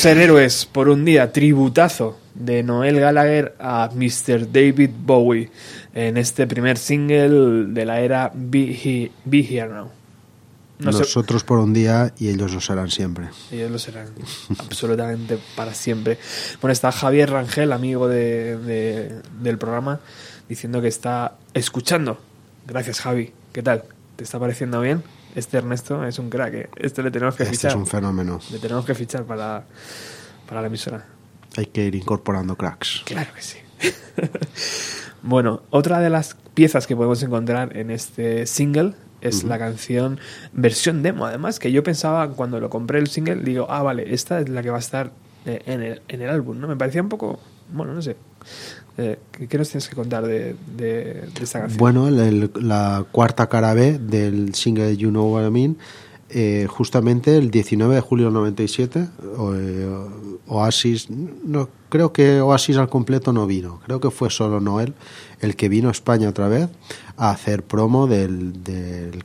[0.00, 4.50] Ser héroes por un día, tributazo de Noel Gallagher a Mr.
[4.50, 5.50] David Bowie
[5.94, 9.90] en este primer single de la era Be, He- Be Here Now.
[10.78, 13.28] No sé, Nosotros por un día y ellos lo serán siempre.
[13.52, 14.06] ellos lo serán
[14.58, 16.16] absolutamente para siempre.
[16.62, 20.00] Bueno, está Javier Rangel, amigo de- de- del programa,
[20.48, 22.18] diciendo que está escuchando.
[22.66, 23.32] Gracias, Javi.
[23.52, 23.84] ¿Qué tal?
[24.16, 25.02] ¿Te está pareciendo bien?
[25.34, 26.54] Este Ernesto es un crack.
[26.54, 26.70] ¿eh?
[26.76, 27.70] Este le tenemos que Este fichar.
[27.70, 28.40] es un fenómeno.
[28.50, 29.64] Le tenemos que fichar para,
[30.48, 31.06] para la emisora.
[31.56, 33.02] Hay que ir incorporando cracks.
[33.04, 33.58] Claro que sí.
[35.22, 40.18] bueno, otra de las piezas que podemos encontrar en este single es la canción
[40.52, 44.40] versión demo, además, que yo pensaba cuando lo compré el single, digo, ah, vale, esta
[44.40, 45.12] es la que va a estar
[45.44, 46.66] eh, en el, en el álbum, ¿no?
[46.66, 47.38] Me parecía un poco,
[47.70, 48.16] bueno, no sé.
[48.98, 49.18] Eh,
[49.48, 51.78] ¿qué, nos tienes que contar de, de- de esta canción?
[51.78, 55.76] Bueno, el- la cuarta cara B del single You Know What I Mean,
[56.32, 59.08] eh, justamente el 19 de julio del 97,
[59.38, 59.88] o- eh,
[60.48, 64.94] Oasis, no, creo que Oasis al completo no vino, creo que fue solo Noel
[65.40, 66.68] el que vino a España otra vez
[67.16, 68.52] a hacer promo del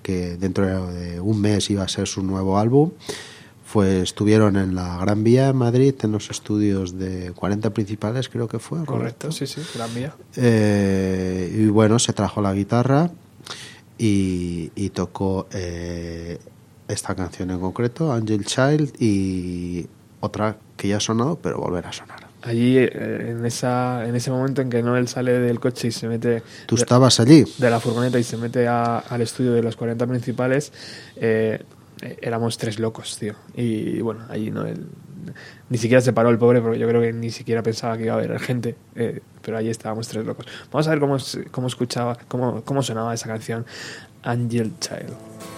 [0.04, 2.92] que dentro de un mes iba a ser su nuevo álbum.
[3.66, 8.48] Fue, estuvieron en la Gran Vía en Madrid, en los estudios de 40 principales, creo
[8.48, 8.86] que fue.
[8.86, 10.14] Correcto, sí, sí, gran vía.
[10.38, 13.10] Eh, y bueno, se trajo la guitarra
[13.98, 16.38] y, y tocó eh,
[16.88, 19.88] esta canción en concreto, Angel Child, y
[20.20, 22.26] otra que ya ha sonado, pero volverá a sonar.
[22.44, 26.08] Allí, eh, en, esa, en ese momento en que Noel sale del coche y se
[26.08, 27.44] mete Tú de- estabas allí.
[27.58, 30.72] de la furgoneta y se mete a- al estudio de los 40 principales,
[31.16, 31.64] eh,
[32.02, 33.36] éramos tres locos, tío.
[33.56, 34.88] Y bueno, allí no él
[35.70, 38.14] ni siquiera se paró el pobre porque yo creo que ni siquiera pensaba que iba
[38.14, 40.46] a haber gente, eh, pero allí estábamos tres locos.
[40.72, 41.18] Vamos a ver cómo,
[41.52, 43.66] cómo escuchaba, cómo, cómo sonaba esa canción,
[44.24, 45.55] Angel Child.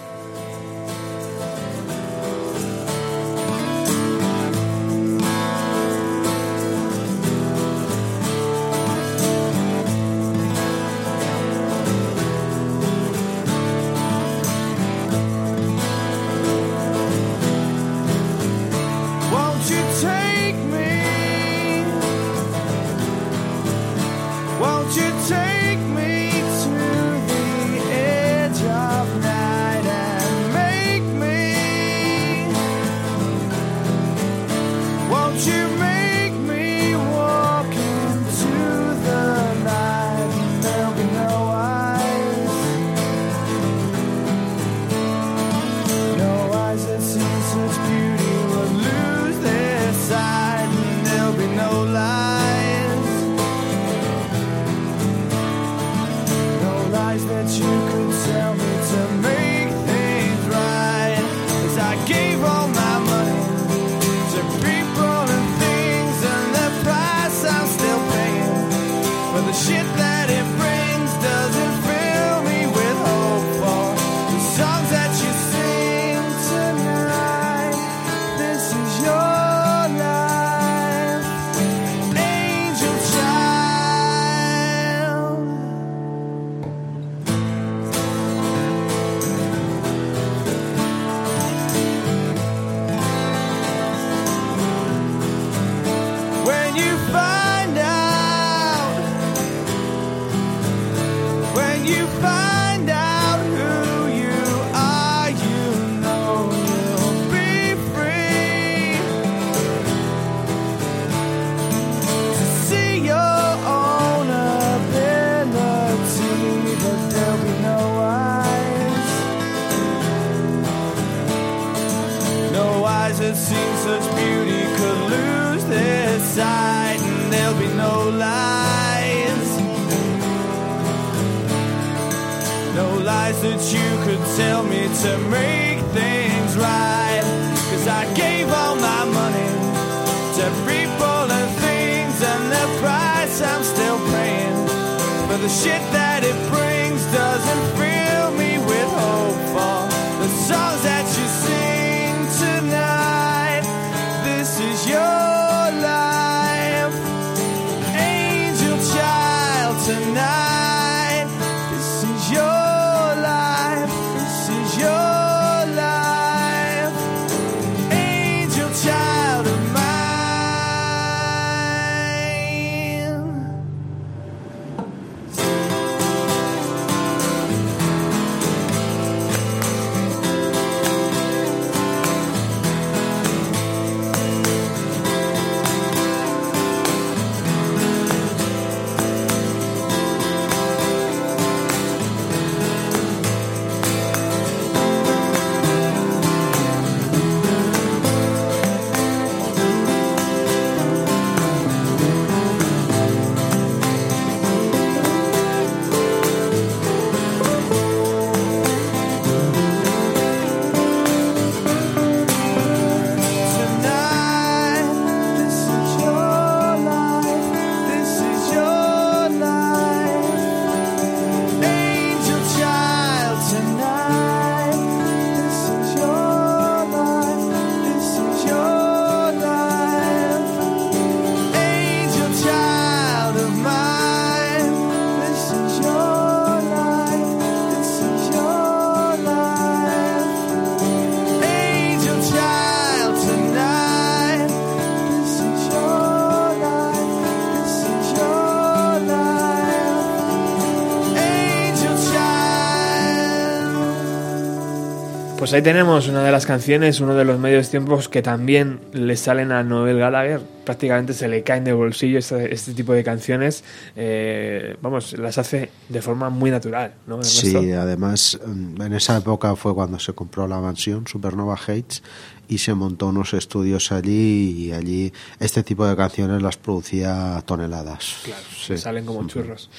[255.48, 259.16] Pues ahí tenemos una de las canciones, uno de los medios tiempos que también le
[259.16, 260.42] salen a Noel Gallagher.
[260.66, 263.64] Prácticamente se le caen de bolsillo este, este tipo de canciones.
[263.96, 267.22] Eh, vamos, las hace de forma muy natural, ¿no?
[267.22, 272.02] Sí, además mm, en esa época fue cuando se compró la mansión Supernova Heights
[272.46, 278.16] y se montó unos estudios allí y allí este tipo de canciones las producía toneladas.
[278.24, 278.76] Claro, Sí.
[278.76, 279.70] salen como churros.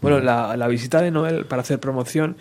[0.00, 2.36] Bueno, la, la visita de Noel para hacer promoción,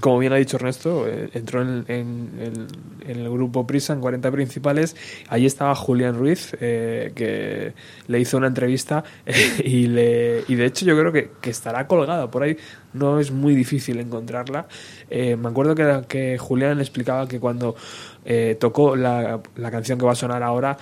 [0.00, 2.66] como bien ha dicho Ernesto, eh, entró en,
[3.06, 4.96] el grupo Prisa, en 40 principales.
[5.28, 7.74] Allí estaba Julián Ruiz, eh, que
[8.08, 9.04] le hizo una entrevista
[9.64, 12.56] y, le, y de hecho yo creo que, estará colgada por ahí.
[12.92, 14.66] No es muy difícil encontrarla.
[15.10, 17.76] Eh, me acuerdo que, que Julián le explicaba que cuando
[18.60, 20.76] tocó la, la canción que va a sonar ahora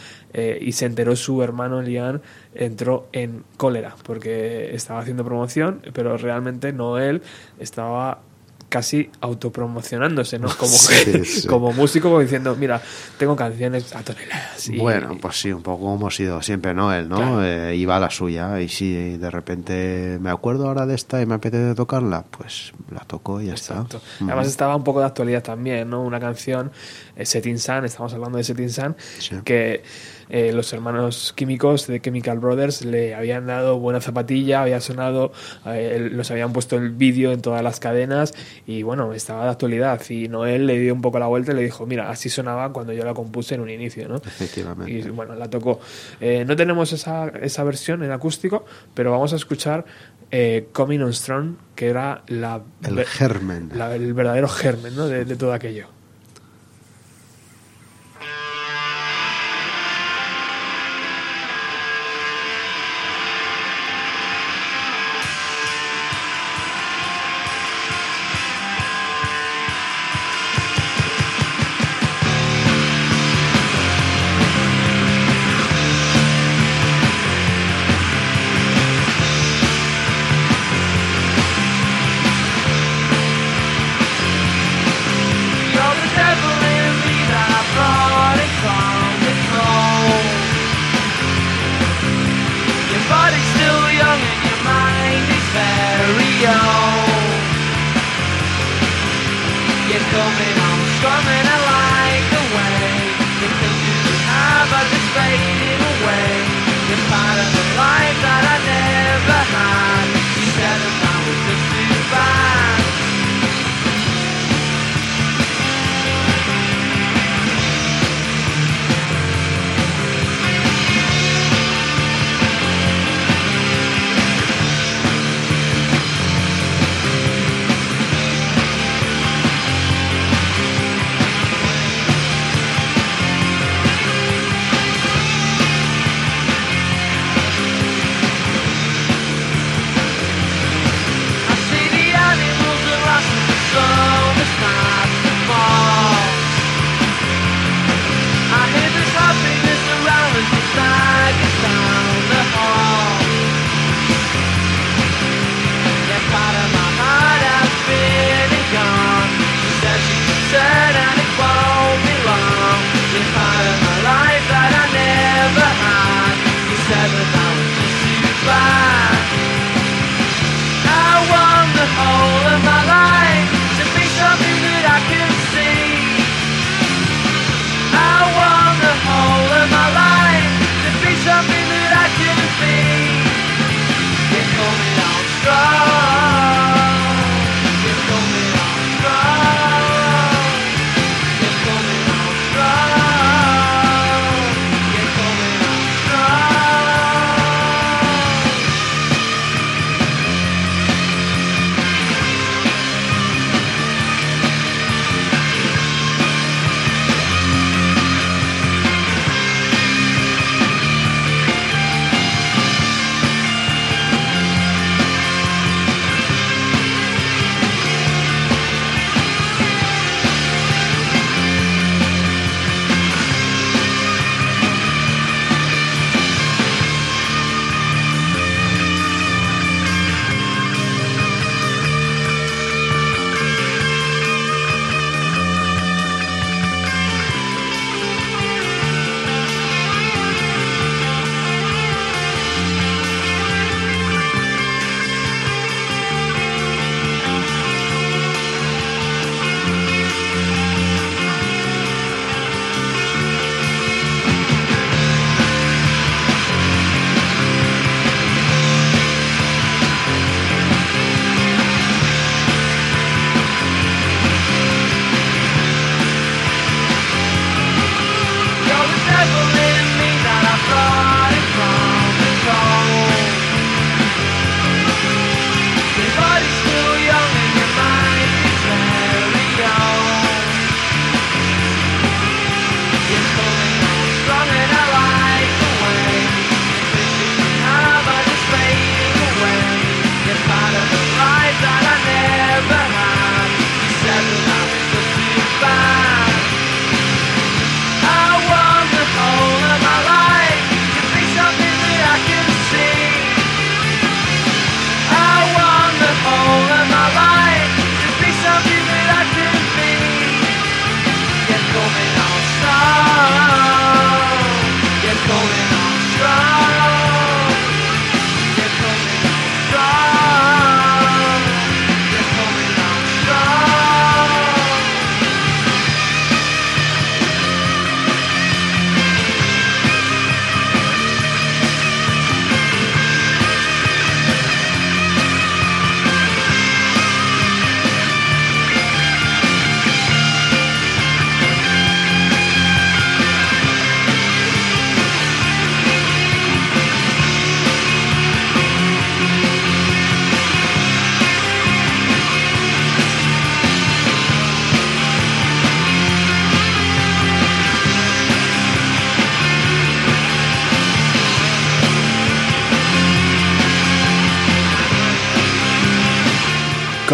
[0.61, 2.20] y se enteró su hermano Lian,
[2.55, 7.23] entró en cólera porque estaba haciendo promoción, pero realmente no él
[7.59, 8.23] estaba
[8.69, 10.49] casi autopromocionándose, ¿no?
[10.57, 11.49] Como, Sí, sí.
[11.49, 12.81] como músico, como diciendo, mira,
[13.19, 14.69] tengo canciones a toneladas.
[14.69, 16.89] y- Bueno, pues sí, un poco como ha sido siempre ¿no?
[16.89, 17.45] Claro.
[17.45, 21.27] Eh, iba a la suya y si de repente me acuerdo ahora de esta y
[21.27, 23.97] me apetece tocarla, pues la toco y ya Exacto.
[23.99, 24.24] está.
[24.24, 24.51] Además Ujú.
[24.51, 26.03] estaba un poco de actualidad también, ¿no?
[26.03, 26.70] Una canción,
[27.16, 29.36] eh, Setting Sun, estamos hablando de Setting Sun, Sí.
[29.45, 29.82] que
[30.30, 35.32] eh, los hermanos químicos de Chemical Brothers le habían dado buena zapatilla, había sonado,
[35.66, 38.34] eh, los habían puesto el vídeo en todas las cadenas
[38.66, 40.00] y bueno, estaba de actualidad.
[40.10, 42.92] Y Noel le dio un poco la vuelta y le dijo, mira, así sonaba cuando
[42.92, 44.16] yo la compuse en un inicio, ¿no?
[44.16, 44.90] Efectivamente.
[44.92, 45.80] Y bueno, la tocó.
[46.20, 48.64] Eh, no tenemos esa, esa versión en acústico,
[48.94, 49.84] pero vamos a escuchar
[50.30, 53.70] eh, Coming on Strong, que era la, El germen.
[53.74, 55.06] la- el verdadero germen ¿no?
[55.09, 55.86] de, de todo aquello.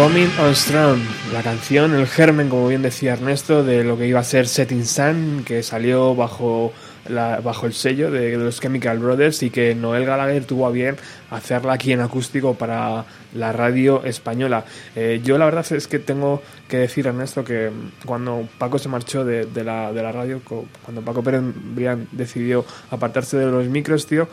[0.05, 0.99] Coming on Strong,
[1.33, 4.85] la canción, el germen, como bien decía Ernesto, de lo que iba a ser Setting
[4.85, 6.71] Sun, que salió bajo,
[7.09, 10.95] bajo el sello de, los Chemical Brothers y que Noel Gallagher tuvo a bien
[11.31, 13.03] hacerla aquí en acústico para
[13.33, 14.63] la radio española.
[14.95, 17.71] Eh, yo la verdad es que tengo que decir, Ernesto, que
[18.05, 20.39] cuando Paco se marchó de, la, de la radio,
[20.83, 24.27] cuando Paco Pérez Brián decidió apartarse de los micros, tío,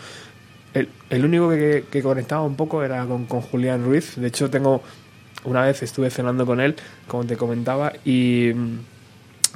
[0.75, 4.17] el, el único que, que conectaba un poco era con, con Julián Ruiz.
[4.17, 4.83] De hecho, tengo
[5.45, 6.77] una vez estuve cenando con él,
[7.09, 8.79] como te comentaba, y mm,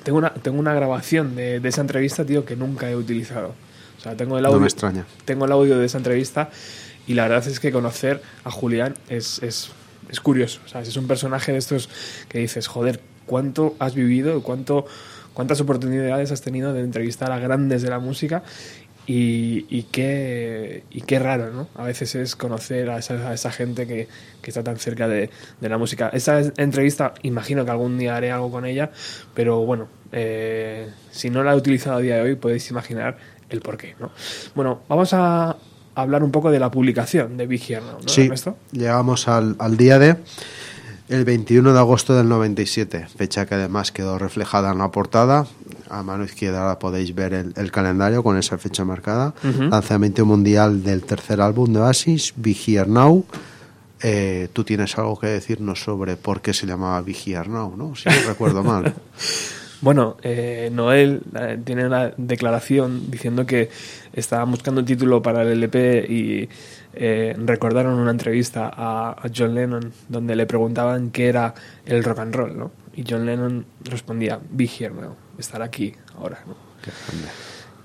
[0.05, 3.55] tengo una, tengo una grabación de, de esa entrevista, tío, que nunca he utilizado.
[3.99, 5.05] O sea, tengo el No audio, me extraña.
[5.25, 6.51] tengo el audio de esa entrevista
[7.07, 9.71] y la verdad es que conocer a Julián es, es,
[10.09, 10.61] es curioso.
[10.65, 11.89] O sea, es un personaje de estos
[12.29, 14.43] que dices, joder, ¿cuánto has vivido?
[14.43, 14.87] ¿Cuánto,
[15.35, 18.43] ¿Cuántas oportunidades has tenido de entrevistar a grandes de la música?
[19.09, 21.69] Y, y, qué, y qué raro, ¿no?
[21.77, 24.09] A veces es conocer a esa, a esa gente que,
[24.43, 25.31] que está tan cerca de,
[25.61, 26.09] de la música.
[26.13, 28.91] Esa es- entrevista, imagino que algún día haré algo con ella,
[29.33, 33.17] pero bueno, eh, si no la he utilizado a día de hoy, podéis imaginar
[33.49, 34.11] el porqué, ¿no?
[34.57, 35.57] Bueno, vamos a
[35.95, 38.29] hablar un poco de la publicación de Big Here Now, ¿no, Sí,
[38.73, 40.17] llegamos al, al día de
[41.09, 45.47] el 21 de agosto del 97, fecha que además quedó reflejada en la portada.
[45.91, 49.35] A mano izquierda ahora podéis ver el, el calendario con esa fecha marcada.
[49.43, 53.25] Lanzamiento mundial del tercer álbum de Oasis, Be Here Now.
[54.03, 57.95] Eh, Tú tienes algo que decirnos sobre por qué se llamaba Be Here Now, ¿no?
[57.95, 58.95] Si no recuerdo mal.
[59.83, 63.69] Bueno, eh, Noel eh, tiene una declaración diciendo que
[64.15, 66.49] estaban buscando un título para el LP y
[66.95, 71.53] eh, recordaron una entrevista a, a John Lennon donde le preguntaban qué era
[71.85, 72.71] el rock and roll, ¿no?
[72.95, 76.55] Y John Lennon respondía, be here now, estar aquí ahora, ¿no?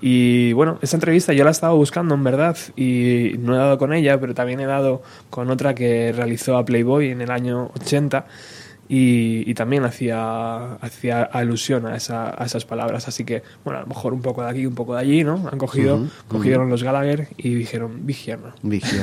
[0.00, 3.78] Y bueno, esa entrevista yo la he estado buscando en verdad y no he dado
[3.78, 7.70] con ella, pero también he dado con otra que realizó a Playboy en el año
[7.78, 8.26] 80
[8.88, 13.06] y, y también hacía, hacía alusión a, esa- a esas palabras.
[13.06, 15.48] Así que, bueno, a lo mejor un poco de aquí, un poco de allí, ¿no?
[15.50, 18.04] Han cogido, cogieron los Gallagher y dijeron,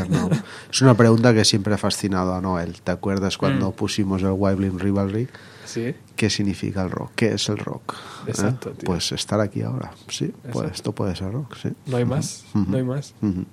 [0.09, 0.30] Now.
[0.69, 2.81] Es una pregunta que siempre ha fascinado a Noel.
[2.81, 5.30] ¿Te acuerdas cuando pusimos el Wibling Rivalry?
[5.69, 7.11] Sí, ¿Qué significa el rock?
[7.15, 7.93] ¿Qué es el rock?
[8.25, 8.31] ¿Eh?
[8.31, 8.87] Exacto, tío.
[8.87, 9.91] Pues estar aquí ahora.
[10.07, 11.69] Sí, pues esto puede ser rock, sí.
[11.85, 13.13] no hay más, no hay más.
[13.21, 13.45] Ujú.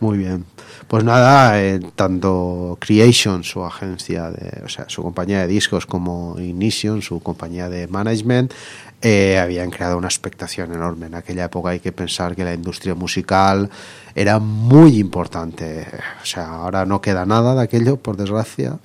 [0.00, 0.44] Muy bien.
[0.86, 6.38] Pues nada, eh, tanto Creation, su agencia, de, o sea, su compañía de discos, como
[6.38, 8.52] Ignition, su compañía de management,
[9.00, 11.06] eh, habían creado una expectación enorme.
[11.06, 13.70] En aquella época hay que pensar que la industria musical
[14.14, 15.86] era muy importante.
[16.22, 18.78] O sea, ahora no queda nada de aquello, por desgracia,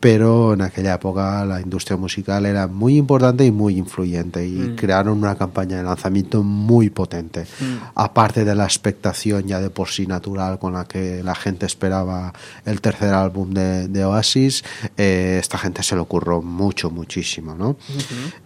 [0.00, 5.18] pero en aquella época la industria musical era muy importante y muy influyente y crearon
[5.18, 7.46] una campaña de lanzamiento muy potente.
[7.94, 12.32] Aparte de la expectación ya de por sí natural con la que la gente esperaba
[12.64, 14.64] el tercer álbum de, de Oasis,
[14.96, 17.76] eh, esta gente se le ocurrió mucho, muchísimo, ¿no?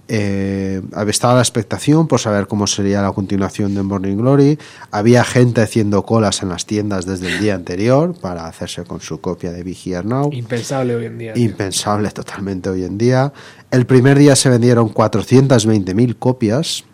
[0.09, 4.59] Eh, estaba la expectación por saber cómo sería la continuación de Morning Glory.
[4.91, 9.21] Había gente haciendo colas en las tiendas desde el día anterior para hacerse con su
[9.21, 10.31] copia de Here Now.
[10.33, 11.33] Impensable hoy en día.
[11.43, 13.33] Impensable totalmente hoy en día.
[13.71, 16.85] El primer día se vendieron 420.000 copias.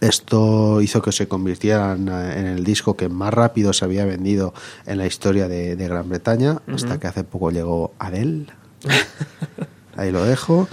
[0.00, 4.52] Esto hizo que se convirtieran eh, en el disco que más rápido se había vendido
[4.84, 8.46] en la historia de, de Gran Bretaña, hasta que hace poco llegó Adele.
[9.96, 10.68] Ahí lo dejo.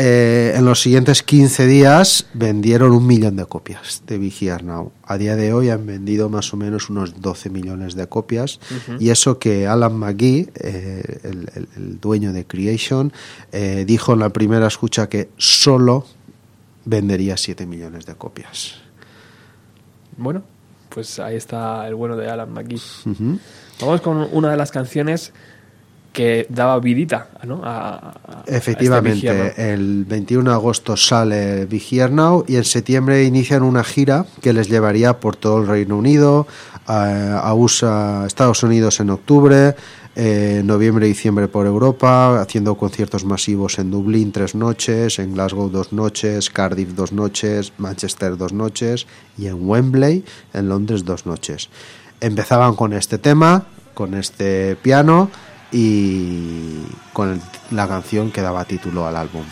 [0.00, 4.92] Eh, en los siguientes 15 días vendieron un millón de copias de Here Now.
[5.04, 8.60] A día de hoy han vendido más o menos unos 12 millones de copias.
[9.00, 13.12] Y eso que Alan McGee, eh, el, el- el dueño de Creation,
[13.50, 16.06] eh, dijo en la primera escucha que solo
[16.84, 18.74] vendería 7 millones de copias.
[20.16, 20.42] Bueno,
[20.90, 22.80] pues ahí está el bueno de Alan McGee.
[23.80, 25.32] Vamos con una de las canciones
[26.12, 27.60] que daba vidita ¿no?
[27.64, 33.24] a, a- a este Efectivamente, el 21 de agosto sale Here Now y en septiembre
[33.24, 36.46] inician una gira que les llevaría por todo el Reino Unido,
[36.86, 39.76] a, a USA, Estados Unidos en octubre,
[40.16, 45.68] eh, noviembre y diciembre por Europa, haciendo conciertos masivos en Dublín tres noches, en Glasgow
[45.68, 49.06] dos noches, Cardiff dos noches, Manchester dos noches
[49.36, 50.24] y en Wembley,
[50.54, 51.68] en Londres dos noches.
[52.20, 55.30] Empezaban con este tema, con este piano
[55.70, 56.82] y
[57.12, 57.40] con
[57.70, 59.44] la canción que daba título al álbum.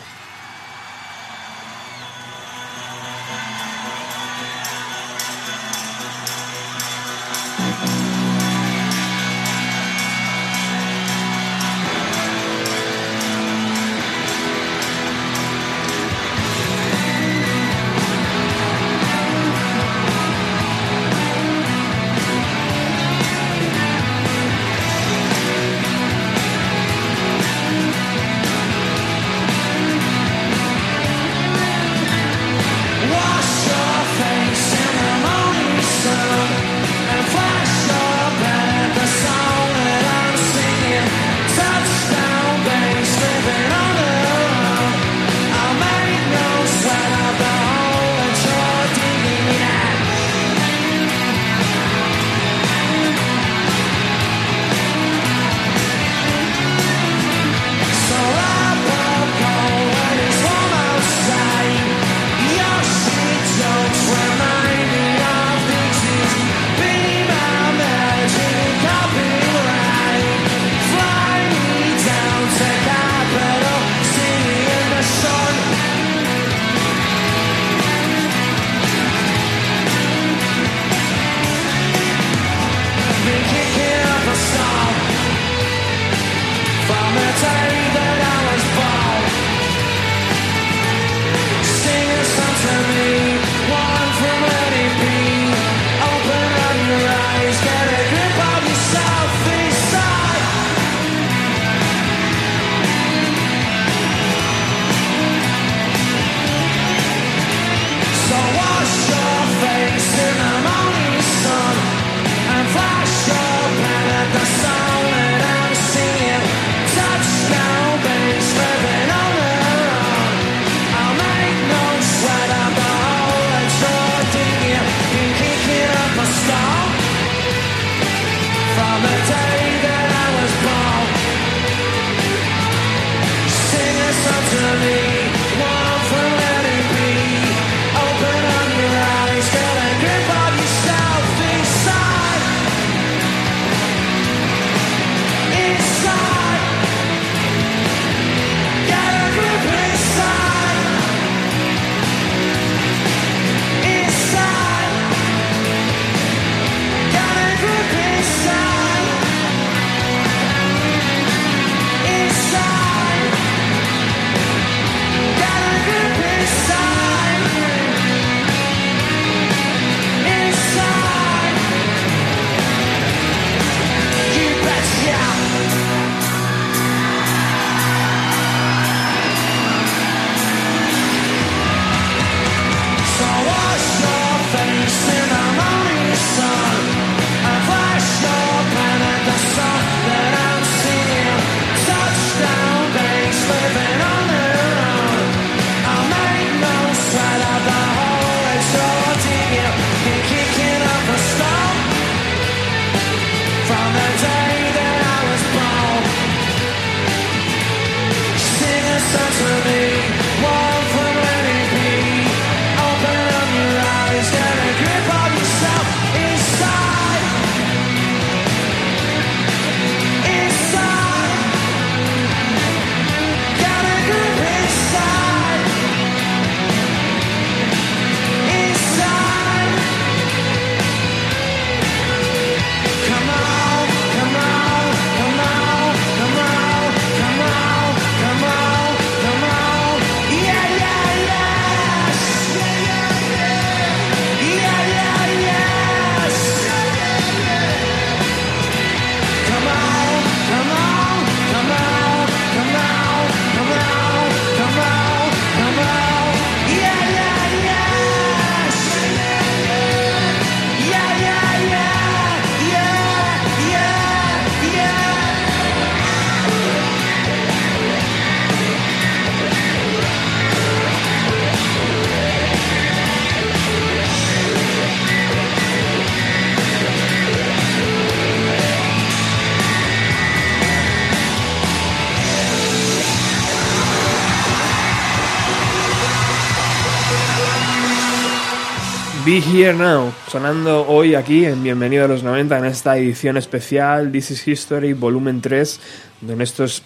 [289.52, 294.32] Here Now, sonando hoy aquí en Bienvenido a los 90 en esta edición especial This
[294.32, 295.80] is History volumen 3,
[296.28, 296.82] en estos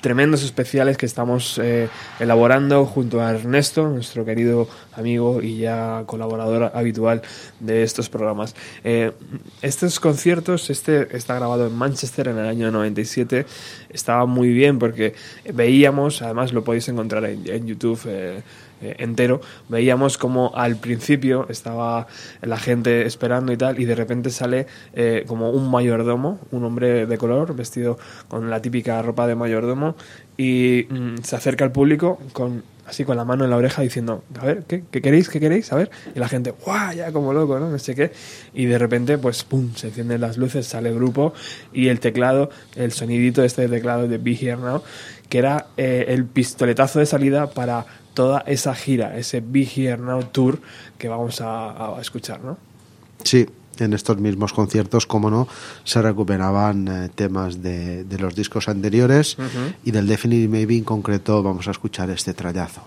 [0.00, 1.88] tremendos especiales que estamos eh,
[2.18, 7.22] elaborando junto a Ernesto, nuestro querido amigo y ya colaborador habitual
[7.60, 8.56] de estos programas.
[8.82, 9.12] Eh,
[9.62, 13.46] estos conciertos, este está grabado en Manchester en el año 97,
[13.88, 15.14] estaba muy bien porque
[15.54, 18.42] veíamos, además lo podéis encontrar en, en YouTube, eh,
[18.80, 22.06] eh, entero, veíamos como al principio estaba
[22.42, 27.06] la gente esperando y tal, y de repente sale eh, como un mayordomo, un hombre
[27.06, 27.98] de color, vestido
[28.28, 29.96] con la típica ropa de mayordomo,
[30.36, 34.24] y mm, se acerca al público con así con la mano en la oreja diciendo,
[34.40, 35.28] a ver, ¿qué, ¿Qué queréis?
[35.28, 35.72] ¿Qué queréis?
[35.72, 36.92] A ver, y la gente, ¡guau!
[36.92, 37.70] Ya como loco, ¿no?
[37.70, 38.10] No sé qué,
[38.52, 39.74] y de repente, pues, ¡pum!
[39.76, 41.32] Se encienden las luces, sale el grupo,
[41.72, 44.82] y el teclado, el sonidito este teclado de Be Here Now,
[45.28, 50.24] que era eh, el pistoletazo de salida para toda esa gira, ese Be Here Now
[50.24, 50.60] Tour
[50.98, 52.58] que vamos a, a escuchar, ¿no?
[53.24, 53.46] Sí,
[53.78, 55.48] en estos mismos conciertos, como no,
[55.84, 59.36] se recuperaban eh, temas de, de los discos anteriores
[59.84, 62.82] y del Definitely Maybe en concreto vamos a escuchar este trayazo.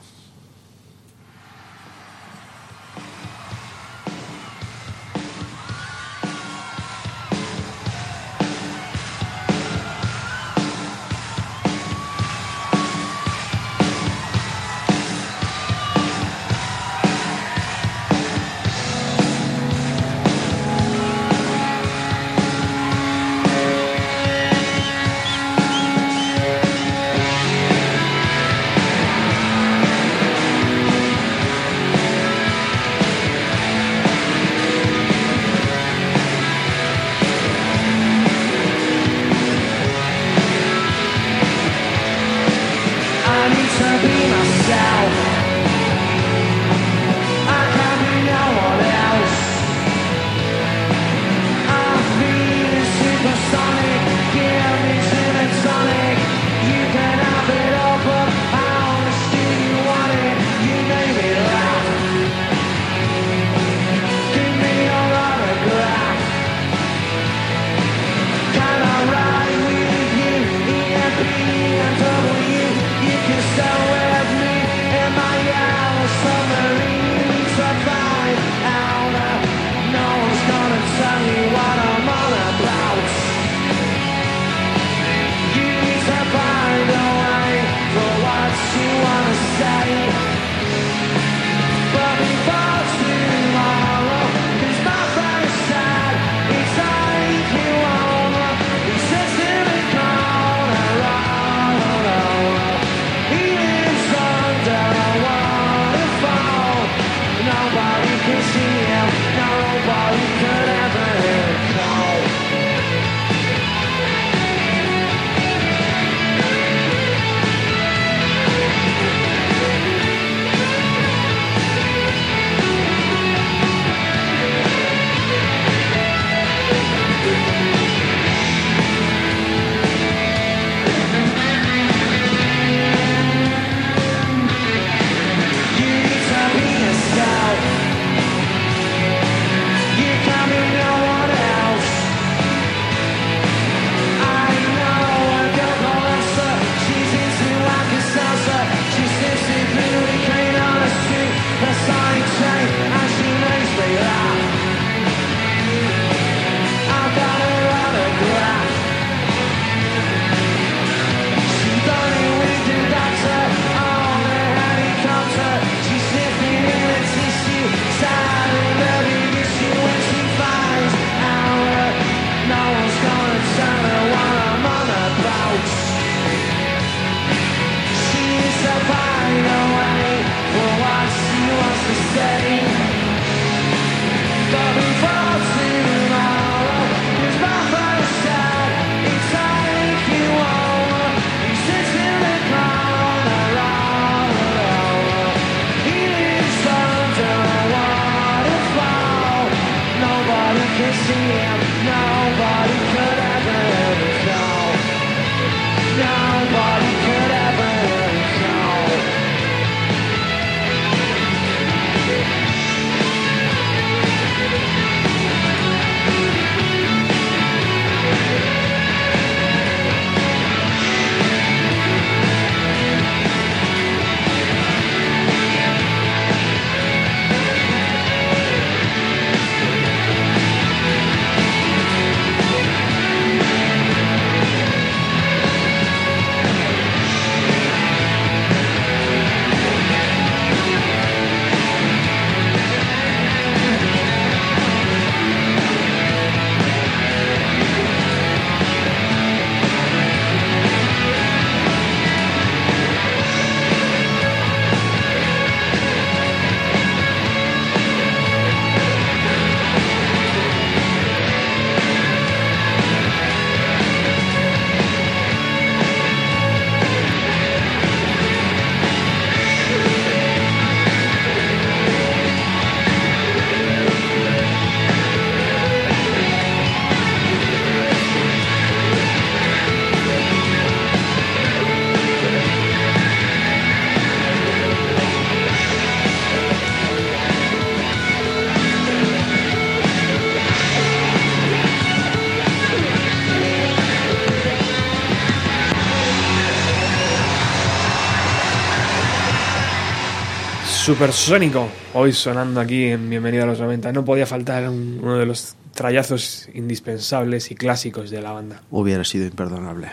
[300.83, 303.93] Supersónico, hoy sonando aquí en Bienvenido a los 90.
[303.93, 308.61] No podía faltar un- uno de los trayazos indispensables y clásicos de la banda.
[308.69, 309.87] Hubiera sido imperdonable.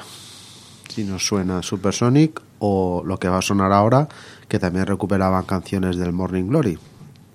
[0.88, 4.08] Si nos suena Supersonic o lo que va a sonar ahora,
[4.48, 6.76] que también recuperaban canciones del Morning Glory,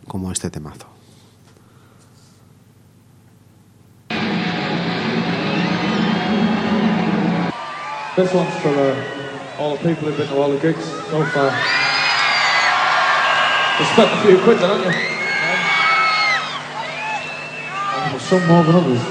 [0.05, 0.87] como este temazo.
[8.15, 11.51] This one's for uh, all the people who've been to all the gigs so far.
[13.77, 14.91] You spent a few quid, haven't you?
[17.91, 19.01] Oh, some more than others.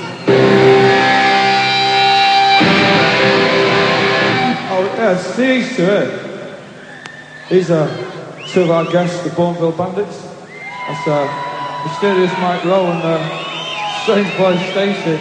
[4.70, 6.56] Oh, yeah, it's these two here.
[7.50, 7.88] These are
[8.48, 10.22] two of our guests, the Bourneville Bandits.
[10.88, 13.20] That's uh, Mysterious Mike Rowe and uh,
[14.02, 15.18] Strange Boy Stacey.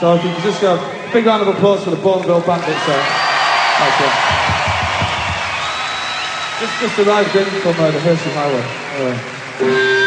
[0.00, 0.78] So if you could just go,
[1.12, 3.04] big round of applause for the Bourneville Bandits there.
[3.78, 4.49] Nice one.
[6.60, 8.62] Just, arrived in from uh, the Hershey Highway.
[9.62, 9.99] Anyway.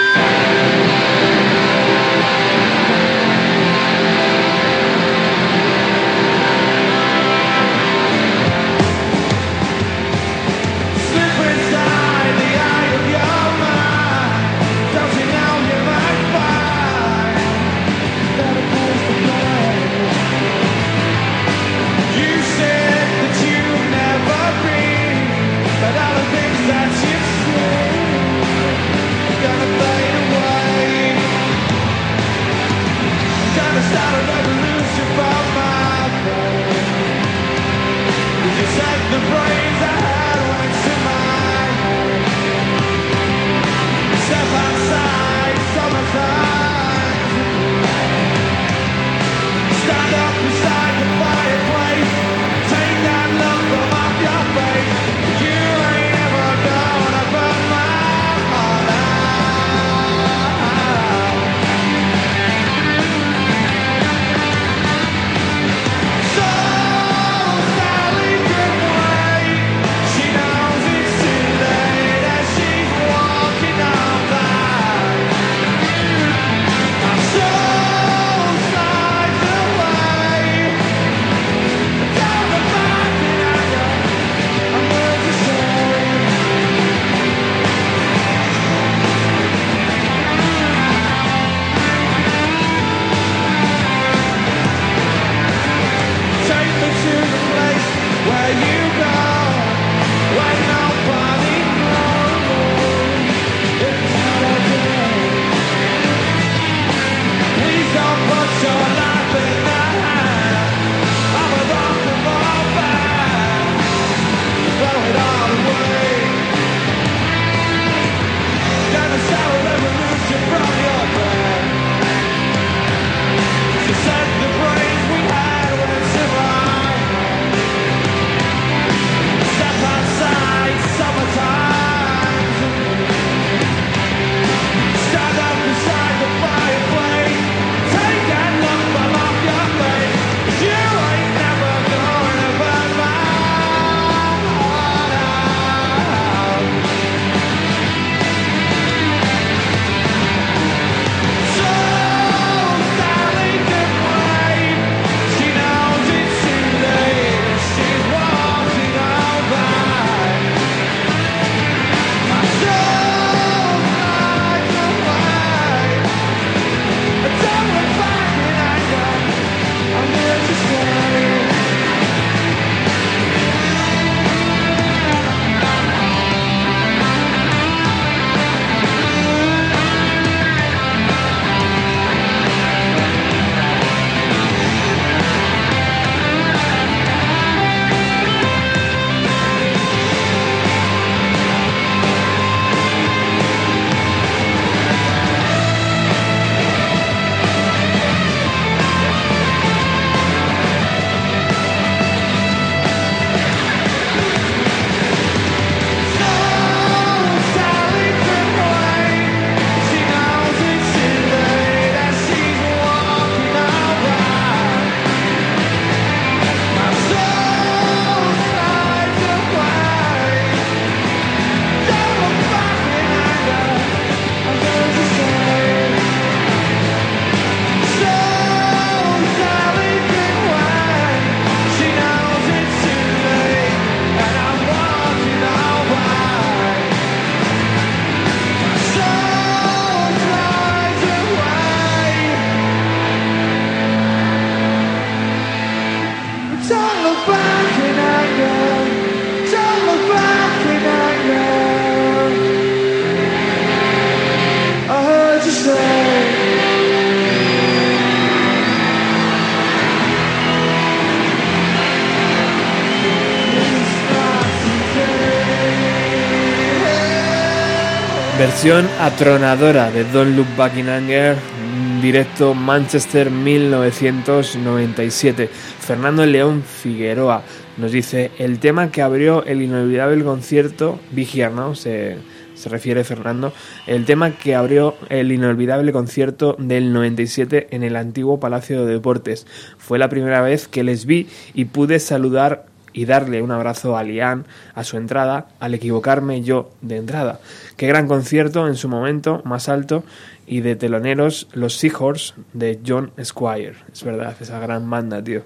[268.44, 275.48] Versión atronadora de Don't Look Back in Anger, mm, directo Manchester 1997.
[275.48, 277.44] Fernando León Figueroa
[277.78, 282.18] nos dice el tema que abrió el inolvidable concierto Big Here Now, se,
[282.54, 283.54] se refiere Fernando,
[283.88, 289.48] el tema que abrió el inolvidable concierto del 97 en el antiguo Palacio de Deportes.
[289.78, 294.04] Fue la primera vez que les vi y pude saludar y darle un abrazo a
[294.04, 294.46] Lian
[294.76, 297.40] a su entrada al equivocarme yo de entrada.
[297.76, 300.04] Qué gran concierto en su momento más alto
[300.46, 303.76] y de teloneros los Seahorse de John Squire.
[303.92, 305.42] Es verdad, esa gran banda, tío.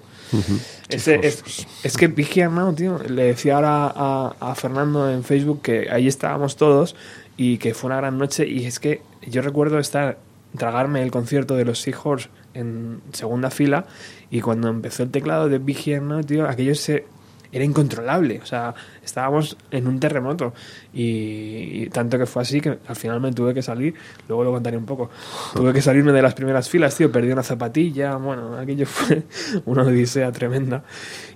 [0.88, 5.62] Ese- es, es que Here Now, tío, le decía ahora a, a Fernando en Facebook
[5.62, 6.96] que ahí estábamos todos
[7.36, 10.18] y que fue una gran noche y es que yo recuerdo estar
[10.56, 13.84] tragarme el concierto de los Seahorse en segunda fila
[14.30, 17.04] y cuando empezó el teclado de Big Here Now, tío, aquello se
[17.52, 20.52] era incontrolable, o sea, estábamos en un terremoto.
[20.92, 23.94] Y, tanto que fue así que al final me tuve que salir,
[24.28, 25.10] luego lo contaré un poco,
[25.54, 29.22] tuve que salirme de las primeras filas, tío, perdí una zapatilla, bueno, aquello fue
[29.64, 30.84] una odisea tremenda.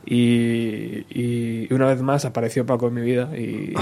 [0.04, 3.72] Y, una vez más apareció Paco en mi vida y,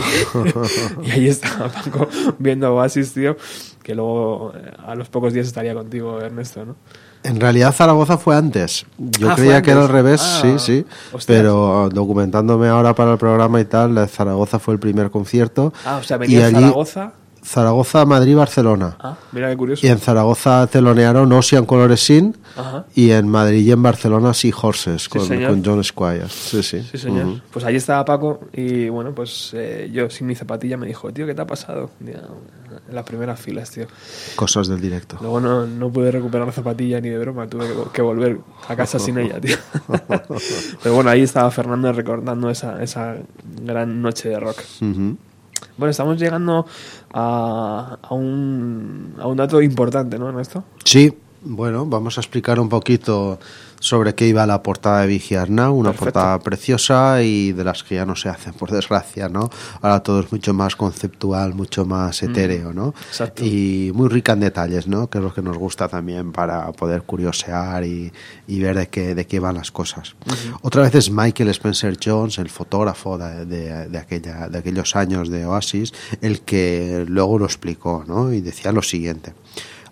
[1.02, 2.08] y ahí estaba Paco
[2.38, 3.36] viendo Oasis, tío,
[3.82, 6.76] que luego eh, a los pocos días estaría contigo, Ernesto, ¿no?
[7.22, 8.86] En realidad Zaragoza fue antes.
[8.98, 10.86] Yo Ah, creía que era al revés, Ah, sí, sí.
[11.12, 11.24] hostias.
[11.26, 15.72] Pero documentándome ahora para el programa y tal, Zaragoza fue el primer concierto.
[15.84, 17.12] Ah, o sea, Y venía allí- Zaragoza.
[17.42, 18.96] Zaragoza, Madrid, Barcelona.
[19.00, 19.86] Ah, mira qué curioso.
[19.86, 22.84] Y en Zaragoza telonearon Ocean Colores Sin Ajá.
[22.94, 25.50] y en Madrid y en Barcelona Sea Horses con, señor.
[25.50, 26.28] con John Squire.
[26.28, 26.82] Sí, sí.
[26.90, 27.40] Sí, señor.
[27.50, 31.26] Pues allí estaba Paco y bueno, pues eh, yo sin mi zapatilla me dijo, tío,
[31.26, 31.90] ¿qué te ha pasado?
[32.00, 32.20] Ya,
[32.90, 33.86] En las primeras filas, tío.
[34.34, 35.16] Cosas del directo.
[35.20, 38.74] Luego no, no pude recuperar la zapatilla ni de broma, tuve que, que volver a
[38.74, 39.56] casa sin ella, tío.
[40.82, 43.16] Pero bueno, ahí estaba Fernando recordando esa, esa
[43.62, 44.58] gran noche de rock.
[44.80, 46.66] Bueno, estamos llegando
[47.12, 50.64] a, a, un, a un dato importante, ¿no, Ernesto?
[50.84, 53.38] Sí, bueno, vamos a explicar un poquito
[53.82, 56.04] sobre qué iba la portada de Vigiar Now, una Perfecto.
[56.04, 59.48] portada preciosa y de las que ya no se hacen, por desgracia, ¿no?
[59.80, 62.92] Ahora todo es mucho más conceptual, mucho más etéreo, ¿no?
[63.08, 63.42] exacto.
[63.42, 65.08] Y muy rica en detalles, ¿no?
[65.08, 68.12] Que es lo que nos gusta también para poder curiosear y,
[68.46, 70.14] y ver de qué, de qué van las cosas.
[70.60, 75.30] Otra vez es Michael Spencer Jones, el fotógrafo de, de- de aquella, de aquellos años
[75.30, 78.30] de Oasis, el que luego lo explicó, ¿no?
[78.30, 79.32] Y decía lo siguiente.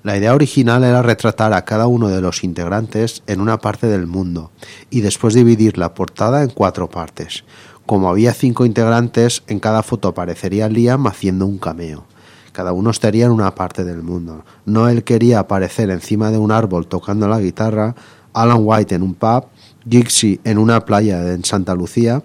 [0.05, 4.07] La idea original era retratar a cada uno de los integrantes en una parte del
[4.07, 4.53] mundo
[4.91, 7.45] y después dividir la portada en cuatro partes.
[7.85, 12.05] Como había cinco integrantes, en cada foto aparecería Liam haciendo un cameo.
[12.53, 14.45] Cada uno estaría en una parte del mundo.
[14.67, 17.95] Noel quería aparecer encima de un árbol tocando la guitarra,
[18.33, 19.47] Alan White en un pub,
[19.89, 22.23] Gixie en una playa en Santa Lucía,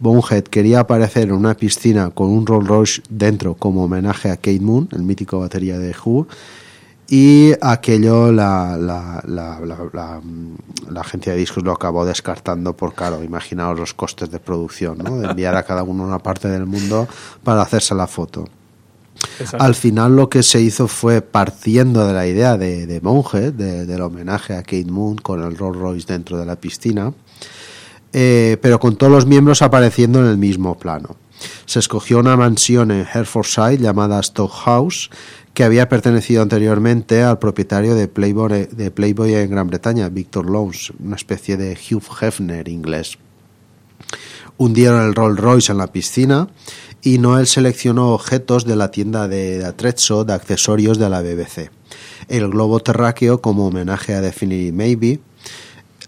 [0.00, 4.60] Bonehead quería aparecer en una piscina con un Rolls Royce dentro como homenaje a Kate
[4.60, 6.26] Moon, el mítico batería de Who,
[7.16, 9.60] y aquello la, la, la,
[10.90, 13.22] la, agencia de discos lo acabó descartando por caro.
[13.22, 15.18] Imaginaos los costes de producción, ¿no?
[15.18, 17.06] de enviar a cada uno una parte del mundo
[17.44, 18.48] para hacerse la foto.
[19.60, 23.86] Al final lo que se hizo fue partiendo de la idea de, de Monge, de-
[23.86, 27.12] del homenaje a Kate Moon con el Rolls Royce dentro de la piscina,
[28.12, 31.14] eh, pero con todos los miembros apareciendo en el mismo plano.
[31.66, 35.10] Se escogió una mansión en Herefordshire llamada Stoke House,
[35.54, 40.92] que había pertenecido anteriormente al propietario de Playboy, de Playboy en Gran Bretaña, Victor Lowndes,
[40.98, 43.18] una especie de Hugh Hefner inglés.
[44.56, 46.48] Hundieron el Rolls Royce en la piscina
[47.02, 51.70] y Noel seleccionó objetos de la tienda de, Atrezzo de accesorios de la BBC.
[52.28, 55.20] El globo terráqueo como homenaje a Definitely Maybe,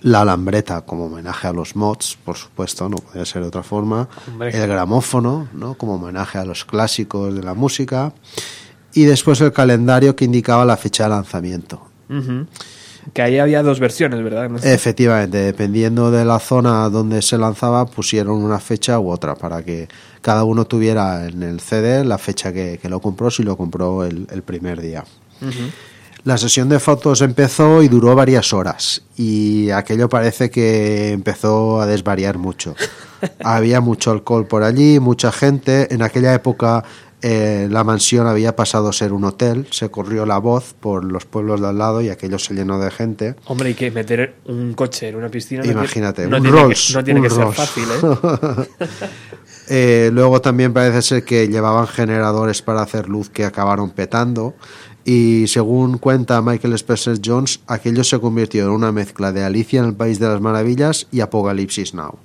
[0.01, 4.09] la alambreta como homenaje a los mods, por supuesto, no podía ser de otra forma,
[4.27, 4.51] Hombre.
[4.51, 5.75] el gramófono ¿no?
[5.75, 8.13] como homenaje a los clásicos de la música
[8.97, 11.83] y después el calendario que indicaba la fecha de lanzamiento.
[13.13, 14.51] Que ahí había dos versiones, ¿verdad?
[14.65, 19.87] Efectivamente, dependiendo de la zona donde se lanzaba, pusieron una fecha u otra para que
[20.23, 24.03] cada uno tuviera en el CD la fecha que, que lo compró, si lo compró
[24.03, 25.05] el, el primer día.
[26.25, 31.87] La sesión de fotos empezó y duró varias horas y aquello parece que empezó a
[31.87, 32.75] desvariar mucho.
[33.45, 35.95] Había mucho alcohol por allí, mucha gente.
[35.95, 36.83] En aquella época
[37.29, 41.25] eh, la mansión había pasado a ser un hotel, se corrió la voz por los
[41.25, 43.35] pueblos de al lado y aquello se llenó de gente.
[43.47, 45.67] Hombre, y que meter un coche en una piscina.
[45.67, 48.67] Imagínate, no un tiene Rolls, Que, no tiene un que ser fácil, ¿eh?
[49.69, 54.55] Eh, luego también parece ser que llevaban generadores para hacer luz que acabaron petando.
[55.05, 59.87] Y según cuenta Michael Spencer Jones, aquello se convirtió en una mezcla de Alicia en
[59.87, 62.21] el País de las Maravillas y Apocalipsis Now.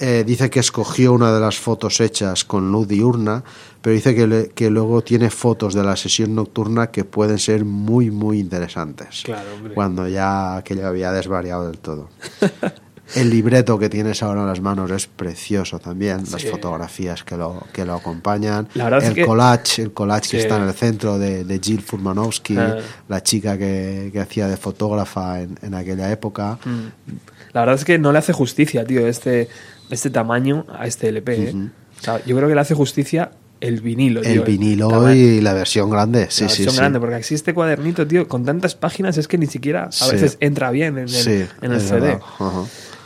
[0.00, 3.44] Eh, dice que escogió una de las fotos hechas con luz diurna,
[3.80, 7.64] pero dice que, le- que luego tiene fotos de la sesión nocturna que pueden ser
[7.64, 9.22] muy, muy interesantes.
[9.24, 9.74] Claro, hombre.
[9.74, 12.08] Cuando ya aquello había desvariado del todo.
[13.14, 16.48] El libreto que tienes ahora en las manos es precioso también, las Sí.
[16.48, 20.36] fotografías que lo, que lo acompañan, La verdad es el que- collage, el collage que
[20.38, 20.42] Sí.
[20.44, 22.78] está en el centro de, de Jill Furmanowski, Ah.
[23.08, 26.58] la chica que, que hacía de fotógrafa en, en aquella época.
[26.64, 27.12] Mm.
[27.52, 29.48] La verdad es que no le hace justicia, tío, este,
[29.90, 31.48] este tamaño a este LP.
[31.50, 31.54] ¿eh?
[32.00, 34.44] O sea, yo creo que le hace justicia el vinilo, El tío.
[34.44, 36.76] vinilo y la versión grande, sí, la sí, versión sí.
[36.80, 40.36] grande, porque así este cuadernito, tío, con tantas páginas es que ni siquiera a veces
[40.40, 42.18] entra bien en el, Sí, en el CD.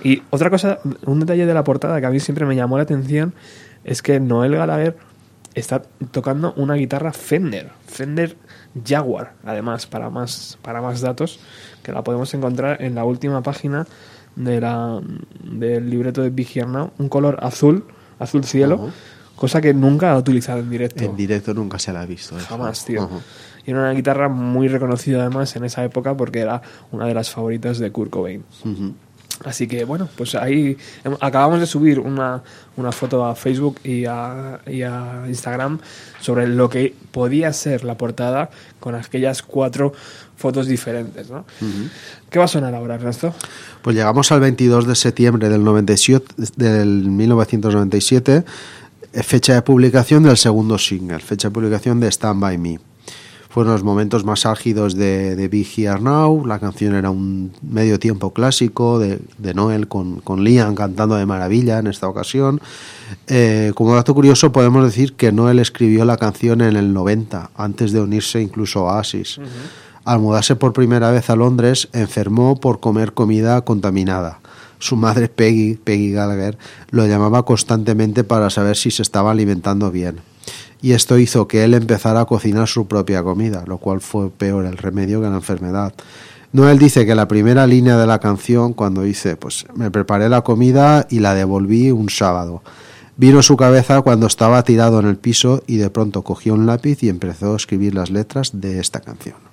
[0.02, 2.84] Y otra cosa, un detalle de la portada que a mí siempre me llamó la
[2.84, 3.34] atención
[3.84, 4.96] es que Noel Gallagher
[5.54, 8.36] está tocando una guitarra Fender, Fender
[8.86, 11.38] Jaguar, además, para más, para más datos,
[11.82, 13.86] que la podemos encontrar en la última página
[14.36, 15.00] de la,
[15.42, 17.84] del libreto de Big Here Now, un color azul,
[18.18, 18.90] azul cielo,
[19.34, 21.04] cosa que nunca ha utilizado en directo.
[21.04, 22.36] En directo nunca se la ha visto.
[22.38, 22.46] eso.
[22.46, 23.08] Jamás, tío.
[23.66, 27.30] Y era una guitarra muy reconocida además en esa época porque era una de las
[27.30, 28.44] favoritas de Kurt Cobain.
[29.44, 30.76] Así que bueno, pues ahí
[31.20, 32.42] acabamos de subir una,
[32.76, 35.78] una foto a Facebook y a, y a Instagram
[36.20, 38.50] sobre lo que podía ser la portada
[38.80, 39.92] con aquellas cuatro
[40.36, 41.30] fotos diferentes.
[41.30, 41.44] ¿no?
[42.30, 43.34] ¿Qué va a sonar ahora, Ernesto?
[43.82, 48.44] Pues llegamos al 22 de septiembre del, 97, del 1997,
[49.12, 52.80] eh, fecha de publicación del segundo single, fecha de publicación de Stand By Me.
[53.56, 57.98] Fueron los momentos más álgidos de, de Big Here Now, la canción era un medio
[57.98, 62.60] tiempo clásico de, de Noel con, con Liam cantando de maravilla en esta ocasión.
[63.28, 67.92] Eh, como dato curioso podemos decir que Noel escribió la canción en el 90, antes
[67.92, 69.40] de unirse incluso a Oasis.
[70.04, 74.40] Al mudarse por primera vez a Londres, enfermó por comer comida contaminada.
[74.80, 76.58] Su madre Peggy, Peggy Gallagher,
[76.90, 80.16] lo llamaba constantemente para saber si se estaba alimentando bien.
[80.86, 84.66] Y esto hizo que él empezara a cocinar su propia comida, lo cual fue peor
[84.66, 85.92] el remedio que la enfermedad.
[86.52, 90.42] Noel dice que la primera línea de la canción, cuando dice, pues me preparé la
[90.42, 92.62] comida y la devolví un sábado.
[93.16, 96.66] Vino a su cabeza cuando estaba tirado en el piso y de pronto cogió un
[96.66, 99.45] lápiz y empezó a escribir las letras de esta canción.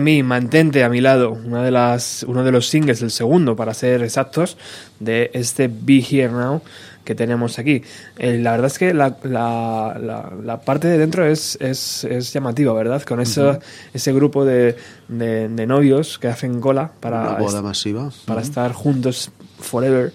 [0.00, 3.54] By Me, Mantente a mi lado, una de las, uno de los singles, el segundo
[3.56, 4.56] para ser exactos,
[4.98, 6.62] de este Be Here Now
[7.04, 7.82] que tenemos aquí.
[8.18, 12.32] Eh, la verdad es que la, la- la- la parte de dentro es, es, es
[12.32, 13.02] llamativa, ¿verdad?
[13.02, 13.58] Con eso,
[13.94, 14.76] ese grupo de,
[15.08, 18.10] de- de novios que hacen cola para, boda masiva.
[18.26, 20.12] para estar juntos forever.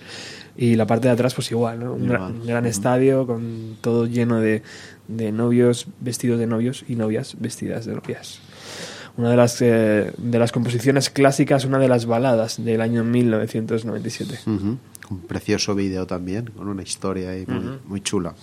[0.57, 1.93] Y la parte de atrás, pues igual, ¿no?
[1.95, 2.31] Un, gran, Igual.
[2.41, 4.61] un gran estadio con todo lleno de,
[5.09, 8.39] de novios vestidos de novios y novias vestidas de novias.
[9.17, 14.39] Una de las, eh, de las composiciones clásicas, una de las baladas del año 1997.
[14.45, 14.77] Ujú.
[15.09, 18.33] Un precioso vídeo también, con una historia ahí muy, muy chula.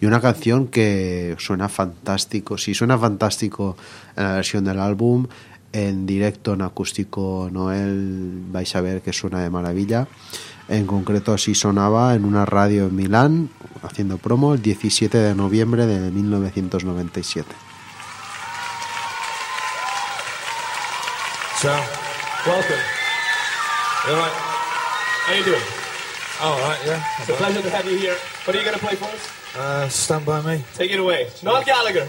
[0.00, 2.58] Y una canción que suena fantástico.
[2.58, 3.76] Si suena fantástico
[4.14, 5.26] en la versión del álbum,
[5.72, 10.06] en directo, en acústico Noel, vais a ver que suena de maravilla.
[10.68, 13.50] En concreto, así sonaba en una radio en Milán,
[13.82, 17.69] haciendo promo, el 17 de noviembre de 1997.
[21.60, 21.68] So,
[22.46, 22.72] welcome.
[24.06, 24.32] You all right?
[24.32, 25.60] How you doing?
[26.40, 27.04] All right, yeah.
[27.18, 28.16] It's a pleasure to have you here.
[28.44, 29.54] What are you going to play for us?
[29.54, 30.64] Uh, stand by me.
[30.72, 31.28] Take it away.
[31.42, 32.08] Noel Gallagher.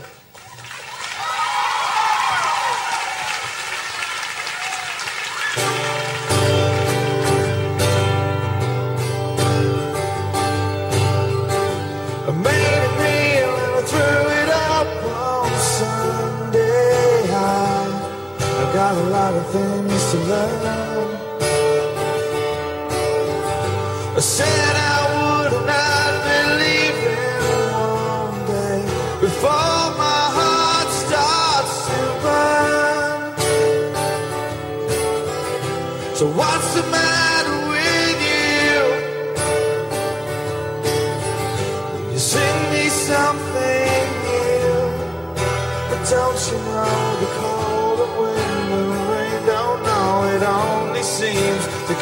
[18.93, 21.15] Got a lot of things to learn.
[24.17, 24.80] I said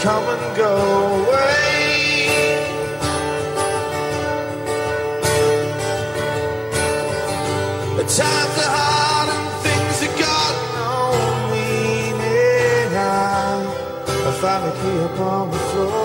[0.02, 0.76] come and go
[1.24, 1.60] away.
[8.10, 10.94] Times are hard and things have got no
[11.52, 12.90] meaning.
[12.98, 13.61] I,
[14.28, 14.32] I
[14.64, 15.99] a key upon the floor.